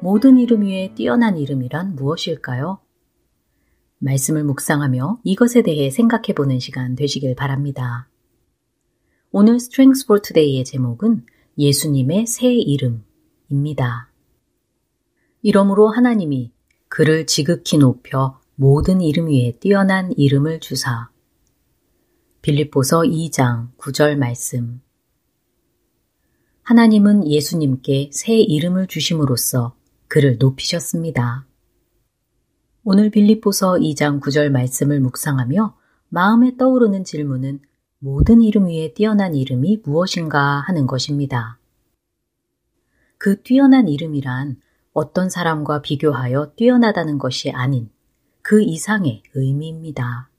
모든 0.00 0.38
이름 0.38 0.62
위에 0.62 0.94
뛰어난 0.94 1.36
이름이란 1.36 1.94
무엇일까요? 1.94 2.78
말씀을 3.98 4.44
묵상하며 4.44 5.20
이것에 5.24 5.60
대해 5.60 5.90
생각해 5.90 6.32
보는 6.34 6.58
시간 6.58 6.94
되시길 6.94 7.34
바랍니다. 7.34 8.08
오늘 9.30 9.56
Strengths 9.56 10.06
for 10.06 10.22
Today의 10.22 10.64
제목은 10.64 11.26
예수님의 11.58 12.26
새 12.26 12.50
이름입니다. 12.50 14.10
이러므로 15.42 15.88
하나님이 15.88 16.50
그를 16.88 17.26
지극히 17.26 17.76
높여 17.76 18.40
모든 18.54 19.02
이름 19.02 19.28
위에 19.28 19.58
뛰어난 19.60 20.12
이름을 20.16 20.60
주사. 20.60 21.10
빌립보서 22.40 23.02
2장 23.02 23.76
9절 23.76 24.16
말씀. 24.16 24.80
하나님은 26.70 27.26
예수님께 27.26 28.10
새 28.12 28.34
이름을 28.34 28.86
주심으로써 28.86 29.74
그를 30.06 30.38
높이셨습니다. 30.38 31.44
오늘 32.84 33.10
빌립보서 33.10 33.72
2장 33.72 34.20
9절 34.20 34.50
말씀을 34.50 35.00
묵상하며 35.00 35.76
마음에 36.10 36.56
떠오르는 36.56 37.02
질문은 37.02 37.58
모든 37.98 38.40
이름 38.40 38.68
위에 38.68 38.94
뛰어난 38.94 39.34
이름이 39.34 39.82
무엇인가 39.84 40.62
하는 40.64 40.86
것입니다. 40.86 41.58
그 43.18 43.42
뛰어난 43.42 43.88
이름이란 43.88 44.60
어떤 44.92 45.28
사람과 45.28 45.82
비교하여 45.82 46.52
뛰어나다는 46.54 47.18
것이 47.18 47.50
아닌 47.50 47.90
그 48.42 48.62
이상의 48.62 49.24
의미입니다. 49.34 50.30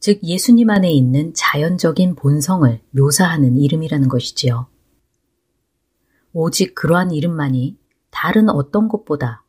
즉 0.00 0.24
예수님 0.24 0.70
안에 0.70 0.90
있는 0.90 1.34
자연적인 1.34 2.14
본성을 2.14 2.80
묘사하는 2.92 3.58
이름이라는 3.58 4.08
것이지요. 4.08 4.72
오직 6.36 6.74
그러한 6.74 7.12
이름만이 7.12 7.78
다른 8.10 8.48
어떤 8.48 8.88
것보다 8.88 9.44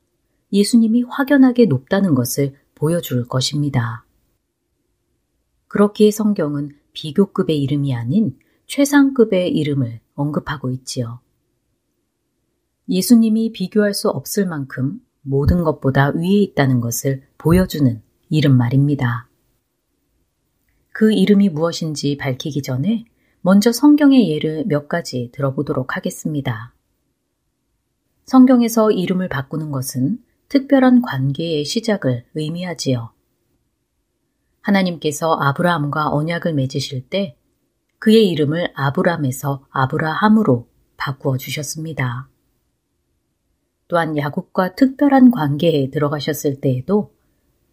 예수님이 0.53 1.01
확연하게 1.01 1.65
높다는 1.65 2.13
것을 2.13 2.53
보여줄 2.75 3.27
것입니다. 3.27 4.05
그렇기에 5.67 6.11
성경은 6.11 6.77
비교급의 6.93 7.59
이름이 7.59 7.95
아닌 7.95 8.37
최상급의 8.67 9.49
이름을 9.49 9.99
언급하고 10.13 10.69
있지요. 10.69 11.19
예수님이 12.87 13.51
비교할 13.51 13.95
수 13.95 14.09
없을 14.09 14.45
만큼 14.45 15.01
모든 15.23 15.63
것보다 15.63 16.09
위에 16.09 16.37
있다는 16.43 16.81
것을 16.81 17.23
보여주는 17.39 17.99
이름 18.29 18.57
말입니다. 18.57 19.27
그 20.91 21.11
이름이 21.11 21.49
무엇인지 21.49 22.17
밝히기 22.17 22.61
전에 22.61 23.05
먼저 23.41 23.71
성경의 23.71 24.29
예를 24.29 24.65
몇 24.67 24.87
가지 24.87 25.31
들어보도록 25.33 25.95
하겠습니다. 25.95 26.74
성경에서 28.25 28.89
이름을 28.89 29.29
바꾸는 29.29 29.71
것은 29.71 30.17
특별한 30.49 31.03
관계의 31.03 31.63
시작을 31.63 32.25
의미하지요. 32.33 33.11
하나님께서 34.61 35.35
아브라함과 35.35 36.09
언약을 36.09 36.53
맺으실 36.53 37.07
때 37.07 37.37
그의 37.99 38.27
이름을 38.29 38.71
아브람에서 38.75 39.67
아브라함으로 39.69 40.67
바꾸어 40.97 41.37
주셨습니다. 41.37 42.27
또한 43.87 44.17
야곱과 44.17 44.73
특별한 44.73 45.29
관계에 45.29 45.91
들어가셨을 45.91 46.61
때에도 46.61 47.13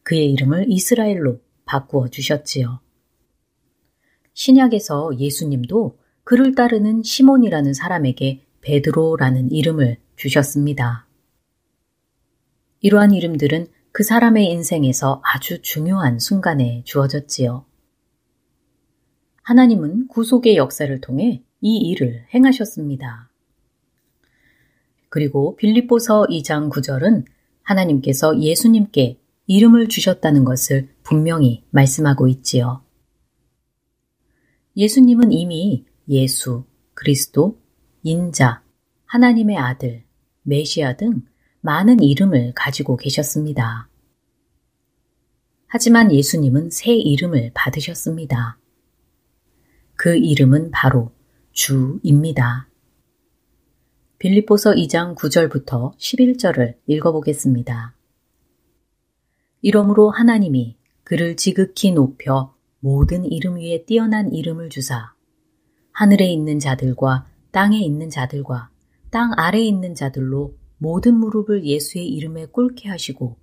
그의 0.02 0.30
이름을 0.32 0.66
이스라엘로 0.68 1.40
바꾸어 1.64 2.08
주셨지요. 2.08 2.80
신약에서 4.34 5.18
예수님도 5.18 5.98
그를 6.24 6.54
따르는 6.54 7.02
시몬이라는 7.02 7.72
사람에게 7.72 8.44
베드로라는 8.62 9.52
이름을 9.52 9.98
주셨습니다. 10.16 11.06
이러한 12.80 13.12
이름들은 13.12 13.66
그 13.92 14.02
사람의 14.02 14.46
인생에서 14.50 15.20
아주 15.24 15.60
중요한 15.62 16.18
순간에 16.18 16.82
주어졌지요. 16.84 17.66
하나님은 19.42 20.08
구속의 20.08 20.56
역사를 20.56 21.00
통해 21.00 21.42
이 21.60 21.76
일을 21.76 22.26
행하셨습니다. 22.32 23.30
그리고 25.08 25.56
빌립보서 25.56 26.26
2장 26.30 26.70
9절은 26.70 27.26
하나님께서 27.62 28.40
예수님께 28.40 29.18
이름을 29.46 29.88
주셨다는 29.88 30.44
것을 30.44 30.88
분명히 31.02 31.64
말씀하고 31.70 32.28
있지요. 32.28 32.82
예수님은 34.76 35.32
이미 35.32 35.84
예수, 36.08 36.64
그리스도, 36.94 37.61
인자, 38.02 38.62
하나님의 39.06 39.56
아들, 39.56 40.04
메시아 40.42 40.96
등 40.96 41.22
많은 41.60 42.02
이름을 42.02 42.52
가지고 42.54 42.96
계셨습니다. 42.96 43.88
하지만 45.66 46.12
예수님은 46.12 46.70
새 46.70 46.92
이름을 46.92 47.52
받으셨습니다. 47.54 48.58
그 49.94 50.16
이름은 50.16 50.72
바로 50.72 51.12
주입니다. 51.52 52.68
빌립보서 54.18 54.72
2장 54.72 55.14
9절부터 55.16 55.96
11절을 55.96 56.76
읽어보겠습니다. 56.86 57.94
이러므로 59.60 60.10
하나님이 60.10 60.76
그를 61.04 61.36
지극히 61.36 61.92
높여 61.92 62.54
모든 62.80 63.24
이름 63.24 63.56
위에 63.56 63.84
뛰어난 63.84 64.32
이름을 64.32 64.70
주사 64.70 65.14
하늘에 65.92 66.26
있는 66.26 66.58
자들과 66.58 67.31
땅에 67.52 67.78
있는 67.78 68.10
자들과 68.10 68.70
땅 69.10 69.32
아래에 69.36 69.62
있는 69.62 69.94
자들로 69.94 70.56
모든 70.78 71.14
무릎을 71.14 71.64
예수의 71.64 72.08
이름에 72.08 72.46
꿇게 72.46 72.88
하시고 72.88 73.36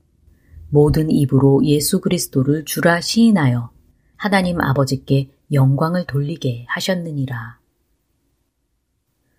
모든 0.70 1.10
입으로 1.10 1.62
예수 1.64 2.01
그리스도를 2.01 2.66
주라 2.66 2.99
시인하여 2.99 3.72
하나님 4.18 4.60
아버지께 4.60 5.30
영광을 5.53 6.05
돌리게 6.05 6.66
하셨느니라. 6.68 7.60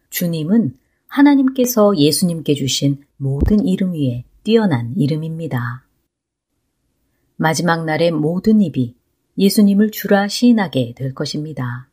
주님은 0.08 0.76
하나님께서 1.08 1.96
예수님께 1.96 2.54
주신 2.54 3.02
모든 3.16 3.66
이름 3.66 3.92
위에 3.92 4.24
뛰어난 4.42 4.94
이름입니다. 4.96 5.86
마지막 7.36 7.84
날의 7.84 8.12
모든 8.12 8.60
입이 8.60 8.94
예수님을 9.36 9.90
주라 9.90 10.28
시인하게 10.28 10.94
될 10.94 11.14
것입니다. 11.14 11.89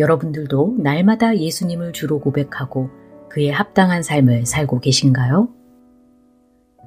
여러분들도 0.00 0.76
날마다 0.78 1.36
예수님을 1.36 1.92
주로 1.92 2.18
고백하고 2.18 2.90
그에 3.28 3.50
합당한 3.50 4.02
삶을 4.02 4.46
살고 4.46 4.80
계신가요? 4.80 5.48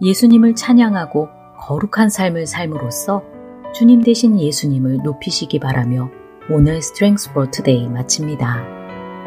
예수님을 0.01 0.55
찬양하고 0.55 1.29
거룩한 1.59 2.09
삶을 2.09 2.47
삶으로써 2.47 3.23
주님 3.73 4.01
대신 4.01 4.39
예수님을 4.39 4.99
높이시기 5.03 5.59
바라며 5.59 6.09
오늘 6.49 6.77
Strength 6.77 7.31
for 7.31 7.49
Today 7.49 7.87
마칩니다. 7.87 8.63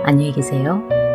안녕히 0.04 0.32
계세요. 0.32 1.05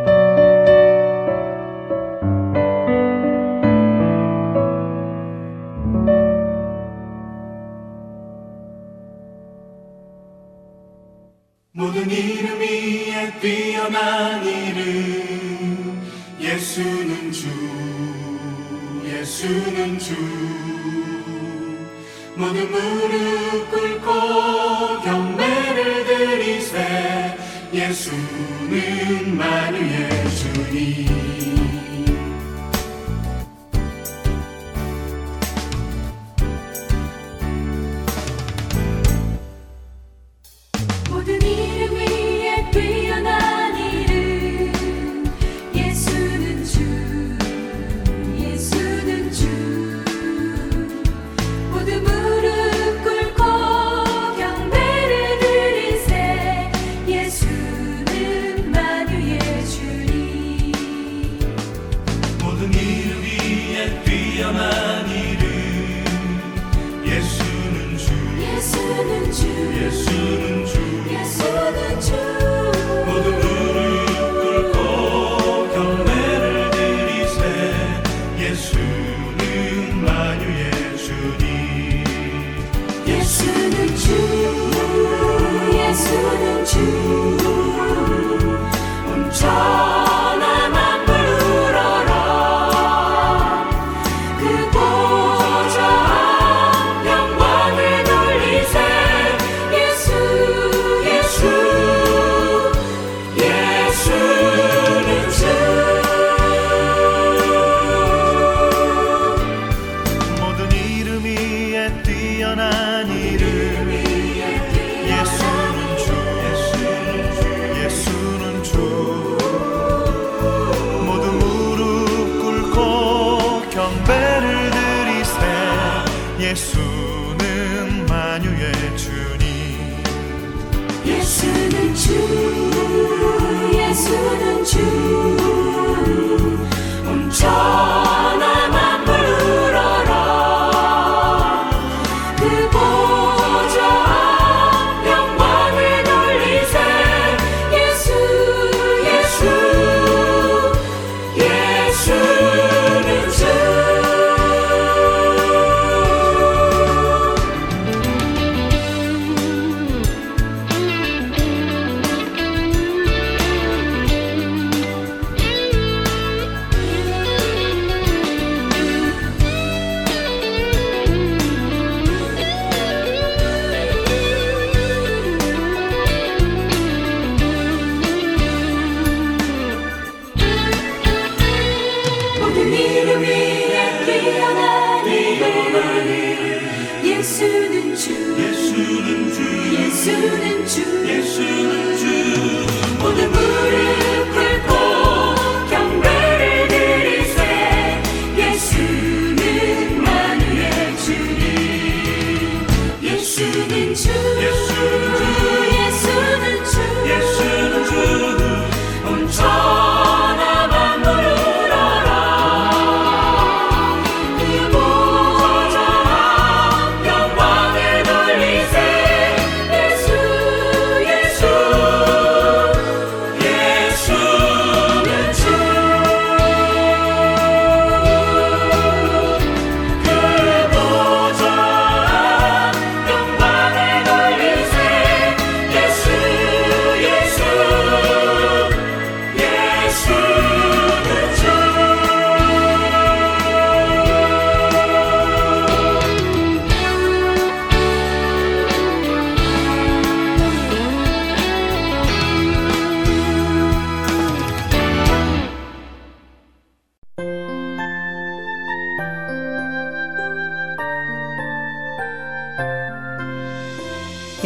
To. 190.03 190.40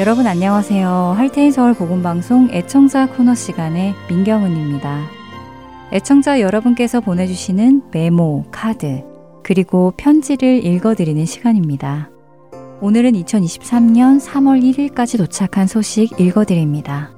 여러분 0.05 0.27
안녕하세요. 0.27 1.15
할테인 1.17 1.51
서울 1.51 1.73
복음방송 1.73 2.49
애청자 2.51 3.07
코너 3.07 3.33
시간의 3.33 3.95
민경은입니다. 4.07 5.09
애청자 5.91 6.41
여러분께서 6.41 7.01
보내주시는 7.01 7.89
메모, 7.91 8.45
카드, 8.51 9.03
그리고 9.41 9.95
편지를 9.97 10.63
읽어드리는 10.63 11.25
시간입니다. 11.25 12.11
오늘은 12.81 13.13
2023년 13.13 14.23
3월 14.23 14.61
1일까지 14.61 15.17
도착한 15.17 15.65
소식 15.65 16.19
읽어드립니다. 16.19 17.09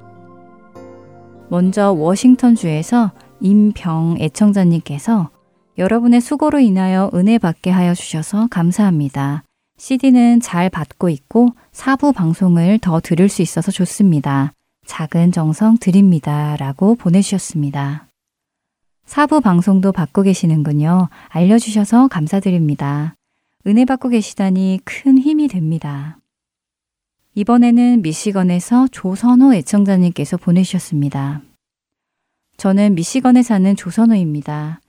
먼저 1.50 1.92
워싱턴주에서 1.92 3.12
임병 3.40 4.16
애청자님께서 4.18 5.28
여러분의 5.76 6.22
수고로 6.22 6.58
인하여 6.58 7.10
은혜 7.12 7.36
받게 7.36 7.68
하여 7.68 7.92
주셔서 7.92 8.46
감사합니다. 8.50 9.44
CD는 9.78 10.40
잘 10.40 10.68
받고 10.68 11.08
있고 11.08 11.50
사부 11.70 12.12
방송을 12.12 12.80
더 12.80 13.00
들을 13.00 13.28
수 13.28 13.42
있어서 13.42 13.70
좋습니다. 13.70 14.52
작은 14.86 15.32
정성 15.32 15.78
드립니다. 15.78 16.56
라고 16.56 16.96
보내주셨습니다. 16.96 18.08
사부 19.06 19.40
방송도 19.40 19.92
받고 19.92 20.22
계시는군요. 20.22 21.08
알려주셔서 21.28 22.08
감사드립니다. 22.08 23.14
은혜 23.66 23.84
받고 23.84 24.08
계시다니 24.08 24.80
큰 24.84 25.16
힘이 25.16 25.46
됩니다. 25.46 26.18
이번에는 27.34 28.02
미시건에서 28.02 28.88
조선호 28.90 29.54
애청자님께서 29.54 30.38
보내주셨습니다. 30.38 31.42
저는 32.56 32.96
미시건에 32.96 33.42
사는 33.42 33.76
조선호입니다. 33.76 34.80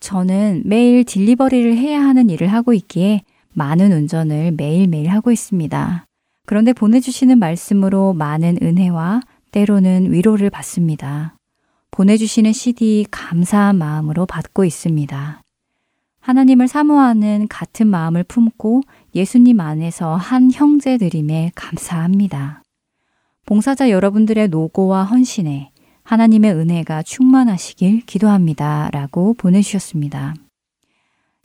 저는 0.00 0.62
매일 0.64 1.04
딜리버리를 1.04 1.76
해야 1.76 2.02
하는 2.02 2.30
일을 2.30 2.48
하고 2.48 2.72
있기에 2.72 3.22
많은 3.52 3.92
운전을 3.92 4.52
매일매일 4.52 5.08
하고 5.10 5.30
있습니다. 5.30 6.06
그런데 6.46 6.72
보내주시는 6.72 7.38
말씀으로 7.38 8.12
많은 8.12 8.58
은혜와 8.62 9.20
때로는 9.52 10.12
위로를 10.12 10.50
받습니다. 10.50 11.36
보내주시는 11.90 12.52
CD 12.52 13.06
감사한 13.10 13.76
마음으로 13.76 14.26
받고 14.26 14.64
있습니다. 14.64 15.42
하나님을 16.20 16.68
사모하는 16.68 17.48
같은 17.48 17.86
마음을 17.86 18.24
품고 18.24 18.82
예수님 19.14 19.60
안에서 19.60 20.16
한 20.16 20.50
형제들임에 20.52 21.52
감사합니다. 21.54 22.62
봉사자 23.46 23.90
여러분들의 23.90 24.48
노고와 24.48 25.04
헌신에 25.04 25.70
하나님의 26.02 26.52
은혜가 26.52 27.02
충만하시길 27.02 28.02
기도합니다. 28.06 28.90
라고 28.92 29.34
보내주셨습니다. 29.34 30.34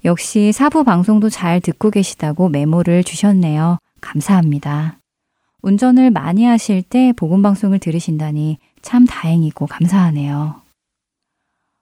역시 0.06 0.52
사부 0.52 0.84
방송도 0.84 1.30
잘 1.30 1.60
듣고 1.60 1.90
계시다고 1.90 2.48
메모를 2.50 3.04
주셨네요. 3.04 3.80
감사합니다. 4.02 5.00
운전을 5.64 6.12
많이 6.12 6.46
하실 6.46 6.84
때 6.84 7.12
복음 7.18 7.42
방송을 7.42 7.80
들으신다니 7.80 8.60
참 8.84 9.06
다행이고 9.06 9.66
감사하네요. 9.66 10.62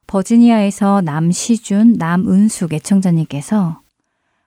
버지니아에서 0.08 1.02
남시준, 1.02 1.96
남은숙 1.98 2.72
애청자님께서 2.74 3.82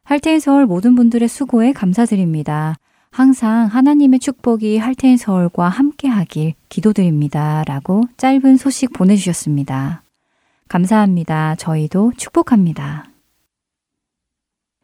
할테인 0.05 0.41
서울 0.41 0.64
모든 0.64 0.95
분들의 0.95 1.29
수고에 1.29 1.72
감사드립니다. 1.72 2.77
항상 3.11 3.66
하나님의 3.66 4.20
축복이 4.20 4.79
할테인 4.79 5.18
서울과 5.18 5.68
함께 5.68 6.09
하길 6.09 6.55
기도드립니다. 6.70 7.62
라고 7.66 8.05
짧은 8.16 8.57
소식 8.57 8.95
보내주셨습니다. 8.95 10.03
감사합니다. 10.68 11.57
저희도 11.57 12.12
축복합니다. 12.16 13.05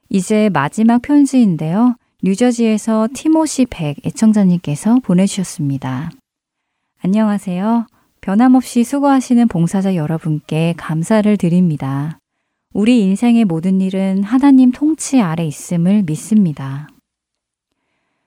이제 0.09 0.50
마지막 0.53 1.03
편지인데요. 1.03 1.96
뉴저지에서 2.22 3.09
티모시 3.12 3.66
백 3.66 3.96
애청자님께서 4.07 5.00
보내주셨습니다. 5.03 6.11
안녕하세요. 7.00 7.86
변함없이 8.20 8.84
수고하시는 8.84 9.48
봉사자 9.48 9.96
여러분께 9.96 10.74
감사를 10.76 11.36
드립니다. 11.36 12.18
우리 12.72 13.00
인생의 13.03 13.44
모든 13.44 13.80
일은 13.80 14.22
하나님 14.22 14.70
통치 14.70 15.20
아래 15.20 15.44
있음을 15.44 16.05
믿습니다. 16.05 16.88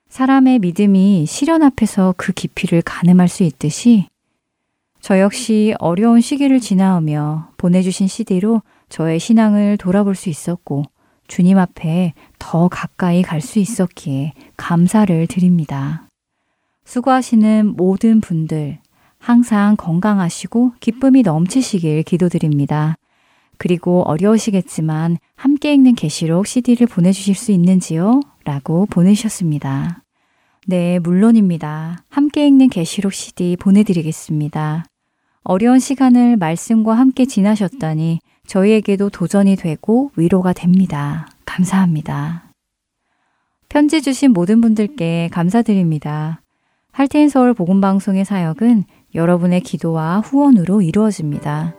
사람의 0.10 0.60
믿음이 0.60 1.26
시련 1.26 1.64
앞에서 1.64 2.14
그 2.18 2.32
깊이를 2.32 2.82
가늠할 2.82 3.28
수 3.28 3.44
있듯이 3.44 4.08
저 5.00 5.20
역시 5.20 5.74
어려운 5.80 6.20
시기를 6.20 6.60
지나오며 6.60 7.50
보내주신 7.58 8.08
CD로 8.08 8.62
저의 8.90 9.20
신앙을 9.20 9.78
돌아볼 9.78 10.16
수 10.16 10.30
있었고 10.30 10.84
주님 11.28 11.58
앞에 11.58 12.14
더 12.40 12.68
가까이 12.68 13.22
갈 13.22 13.42
수 13.42 13.60
있었기에 13.60 14.34
감사를 14.58 15.28
드립니다. 15.28 16.08
수고하시는 16.86 17.76
모든 17.76 18.22
분들 18.22 18.80
항상 19.18 19.76
건강하시고 19.76 20.74
기쁨이 20.80 21.24
넘치시길 21.24 22.04
기도드립니다. 22.04 22.96
그리고 23.58 24.04
어려우시겠지만 24.04 25.18
함께 25.36 25.74
읽는 25.74 25.96
계시록 25.96 26.46
CD를 26.46 26.88
보내주실 26.88 27.36
수 27.36 27.52
있는지요? 27.52 28.20
라고 28.44 28.86
보내주셨습니다. 28.86 30.04
네, 30.68 31.00
물론입니다. 31.00 32.04
함께 32.10 32.48
읽는 32.48 32.70
계시록 32.70 33.14
CD 33.14 33.56
보내드리겠습니다. 33.56 34.86
어려운 35.46 35.78
시간을 35.78 36.38
말씀과 36.38 36.96
함께 36.96 37.26
지나셨다니 37.26 38.20
저희에게도 38.48 39.10
도전이 39.12 39.56
되고 39.56 40.12
위로가 40.16 40.54
됩니다. 40.54 41.28
감사합니다. 41.46 42.46
편지 43.70 44.02
주신 44.02 44.34
모든 44.34 44.60
분들께 44.60 45.30
감사드립니다. 45.32 46.42
할테인 46.92 47.30
서울 47.30 47.54
복음방송의 47.54 48.26
사역은 48.26 48.86
여러분의 49.14 49.62
기도와 49.62 50.20
후원으로 50.22 50.82
이루어집니다. 50.82 51.76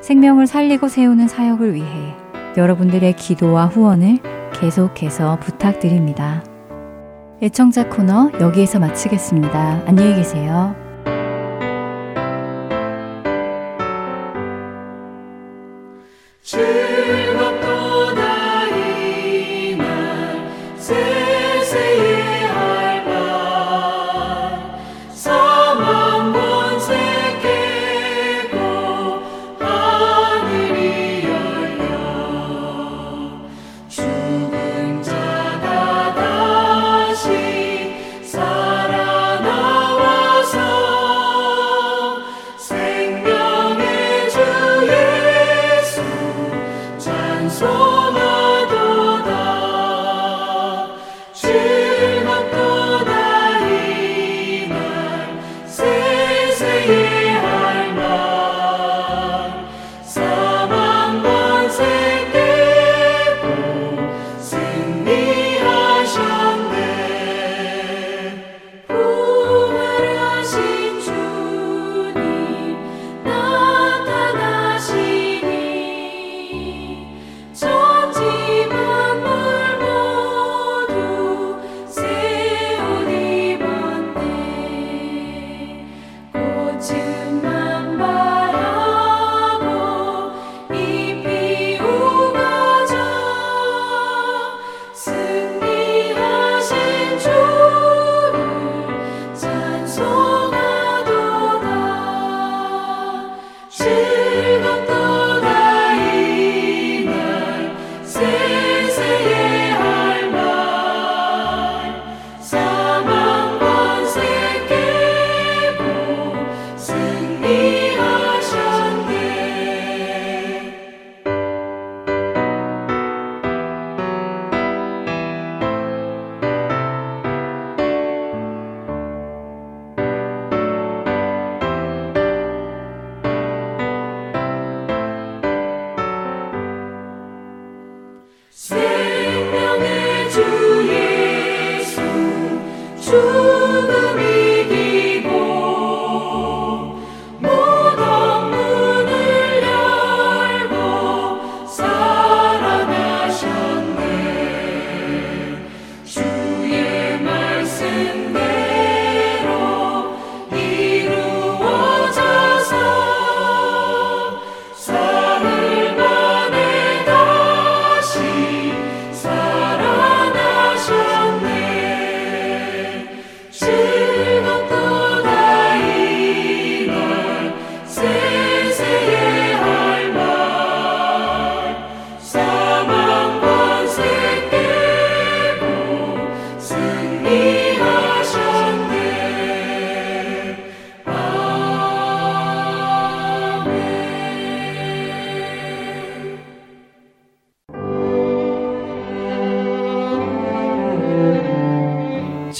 생명을 0.00 0.46
살리고 0.46 0.88
세우는 0.88 1.28
사역을 1.28 1.74
위해 1.74 2.14
여러분들의 2.56 3.16
기도와 3.16 3.66
후원을 3.66 4.18
계속해서 4.54 5.38
부탁드립니다. 5.40 6.42
애청자 7.42 7.88
코너 7.88 8.30
여기에서 8.40 8.78
마치겠습니다. 8.78 9.82
안녕히 9.86 10.14
계세요. 10.14 10.89
즐 16.50 16.99